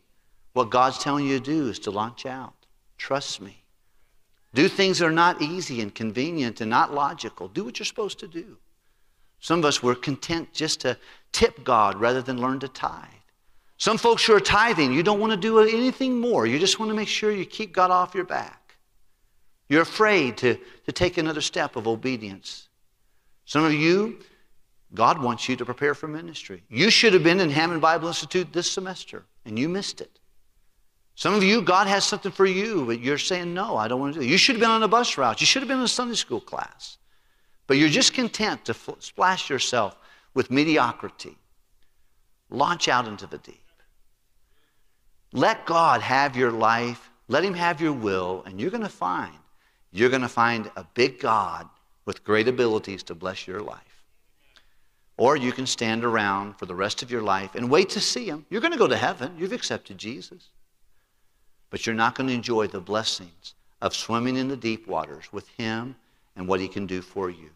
What 0.53 0.69
God's 0.69 0.97
telling 0.97 1.25
you 1.25 1.39
to 1.39 1.43
do 1.43 1.69
is 1.69 1.79
to 1.79 1.91
launch 1.91 2.25
out. 2.25 2.53
Trust 2.97 3.41
me. 3.41 3.63
Do 4.53 4.67
things 4.67 4.99
that 4.99 5.05
are 5.05 5.11
not 5.11 5.41
easy 5.41 5.81
and 5.81 5.95
convenient 5.95 6.59
and 6.59 6.69
not 6.69 6.93
logical. 6.93 7.47
Do 7.47 7.63
what 7.63 7.79
you're 7.79 7.85
supposed 7.85 8.19
to 8.19 8.27
do. 8.27 8.57
Some 9.39 9.59
of 9.59 9.65
us 9.65 9.81
were 9.81 9.95
content 9.95 10.53
just 10.53 10.81
to 10.81 10.97
tip 11.31 11.63
God 11.63 11.99
rather 11.99 12.21
than 12.21 12.41
learn 12.41 12.59
to 12.59 12.67
tithe. 12.67 13.07
Some 13.81 13.97
folks 13.97 14.23
who 14.23 14.35
are 14.35 14.39
tithing, 14.39 14.93
you 14.93 15.01
don't 15.01 15.19
want 15.19 15.31
to 15.31 15.37
do 15.37 15.57
anything 15.57 16.19
more. 16.19 16.45
You 16.45 16.59
just 16.59 16.77
want 16.77 16.91
to 16.91 16.95
make 16.95 17.07
sure 17.07 17.31
you 17.31 17.47
keep 17.47 17.73
God 17.73 17.89
off 17.89 18.13
your 18.13 18.25
back. 18.25 18.75
You're 19.69 19.81
afraid 19.81 20.37
to, 20.37 20.59
to 20.85 20.91
take 20.91 21.17
another 21.17 21.41
step 21.41 21.75
of 21.75 21.87
obedience. 21.87 22.69
Some 23.45 23.63
of 23.63 23.73
you, 23.73 24.19
God 24.93 25.19
wants 25.19 25.49
you 25.49 25.55
to 25.55 25.65
prepare 25.65 25.95
for 25.95 26.07
ministry. 26.07 26.61
You 26.69 26.91
should 26.91 27.13
have 27.13 27.23
been 27.23 27.39
in 27.39 27.49
Hammond 27.49 27.81
Bible 27.81 28.07
Institute 28.07 28.53
this 28.53 28.69
semester, 28.69 29.25
and 29.45 29.57
you 29.57 29.67
missed 29.67 29.99
it. 29.99 30.19
Some 31.15 31.33
of 31.33 31.41
you, 31.41 31.63
God 31.63 31.87
has 31.87 32.05
something 32.05 32.31
for 32.31 32.45
you, 32.45 32.85
but 32.85 32.99
you're 32.99 33.17
saying, 33.17 33.51
no, 33.51 33.77
I 33.77 33.87
don't 33.87 33.99
want 33.99 34.13
to 34.13 34.19
do 34.19 34.25
it. 34.27 34.29
You 34.29 34.37
should 34.37 34.57
have 34.57 34.61
been 34.61 34.69
on 34.69 34.83
a 34.83 34.87
bus 34.87 35.17
route. 35.17 35.41
You 35.41 35.47
should 35.47 35.63
have 35.63 35.69
been 35.69 35.79
in 35.79 35.85
a 35.85 35.87
Sunday 35.87 36.13
school 36.13 36.39
class. 36.39 36.99
But 37.65 37.77
you're 37.77 37.89
just 37.89 38.13
content 38.13 38.63
to 38.65 38.75
splash 38.99 39.49
yourself 39.49 39.97
with 40.35 40.51
mediocrity. 40.51 41.35
Launch 42.51 42.87
out 42.87 43.07
into 43.07 43.25
the 43.25 43.39
deep. 43.39 43.60
Let 45.33 45.65
God 45.65 46.01
have 46.01 46.35
your 46.35 46.51
life. 46.51 47.09
Let 47.27 47.43
Him 47.43 47.53
have 47.53 47.79
your 47.79 47.93
will, 47.93 48.43
and 48.45 48.59
you're 48.59 48.71
going 48.71 48.83
to 48.83 48.89
find, 48.89 49.33
you're 49.91 50.09
going 50.09 50.21
to 50.21 50.27
find 50.27 50.69
a 50.75 50.85
big 50.93 51.19
God 51.19 51.69
with 52.05 52.23
great 52.23 52.47
abilities 52.47 53.03
to 53.03 53.15
bless 53.15 53.47
your 53.47 53.61
life. 53.61 53.79
Or 55.17 55.37
you 55.37 55.51
can 55.51 55.65
stand 55.65 56.03
around 56.03 56.57
for 56.57 56.65
the 56.65 56.75
rest 56.75 57.03
of 57.03 57.11
your 57.11 57.21
life 57.21 57.55
and 57.55 57.69
wait 57.69 57.89
to 57.91 58.01
see 58.01 58.25
Him. 58.25 58.45
You're 58.49 58.61
going 58.61 58.73
to 58.73 58.79
go 58.79 58.87
to 58.87 58.97
heaven. 58.97 59.35
You've 59.37 59.53
accepted 59.53 59.97
Jesus. 59.97 60.49
But 61.69 61.85
you're 61.85 61.95
not 61.95 62.15
going 62.15 62.27
to 62.27 62.33
enjoy 62.33 62.67
the 62.67 62.81
blessings 62.81 63.53
of 63.81 63.95
swimming 63.95 64.35
in 64.35 64.49
the 64.49 64.57
deep 64.57 64.87
waters 64.87 65.31
with 65.31 65.47
Him 65.49 65.95
and 66.35 66.47
what 66.47 66.59
He 66.59 66.67
can 66.67 66.85
do 66.85 67.01
for 67.01 67.29
you. 67.29 67.49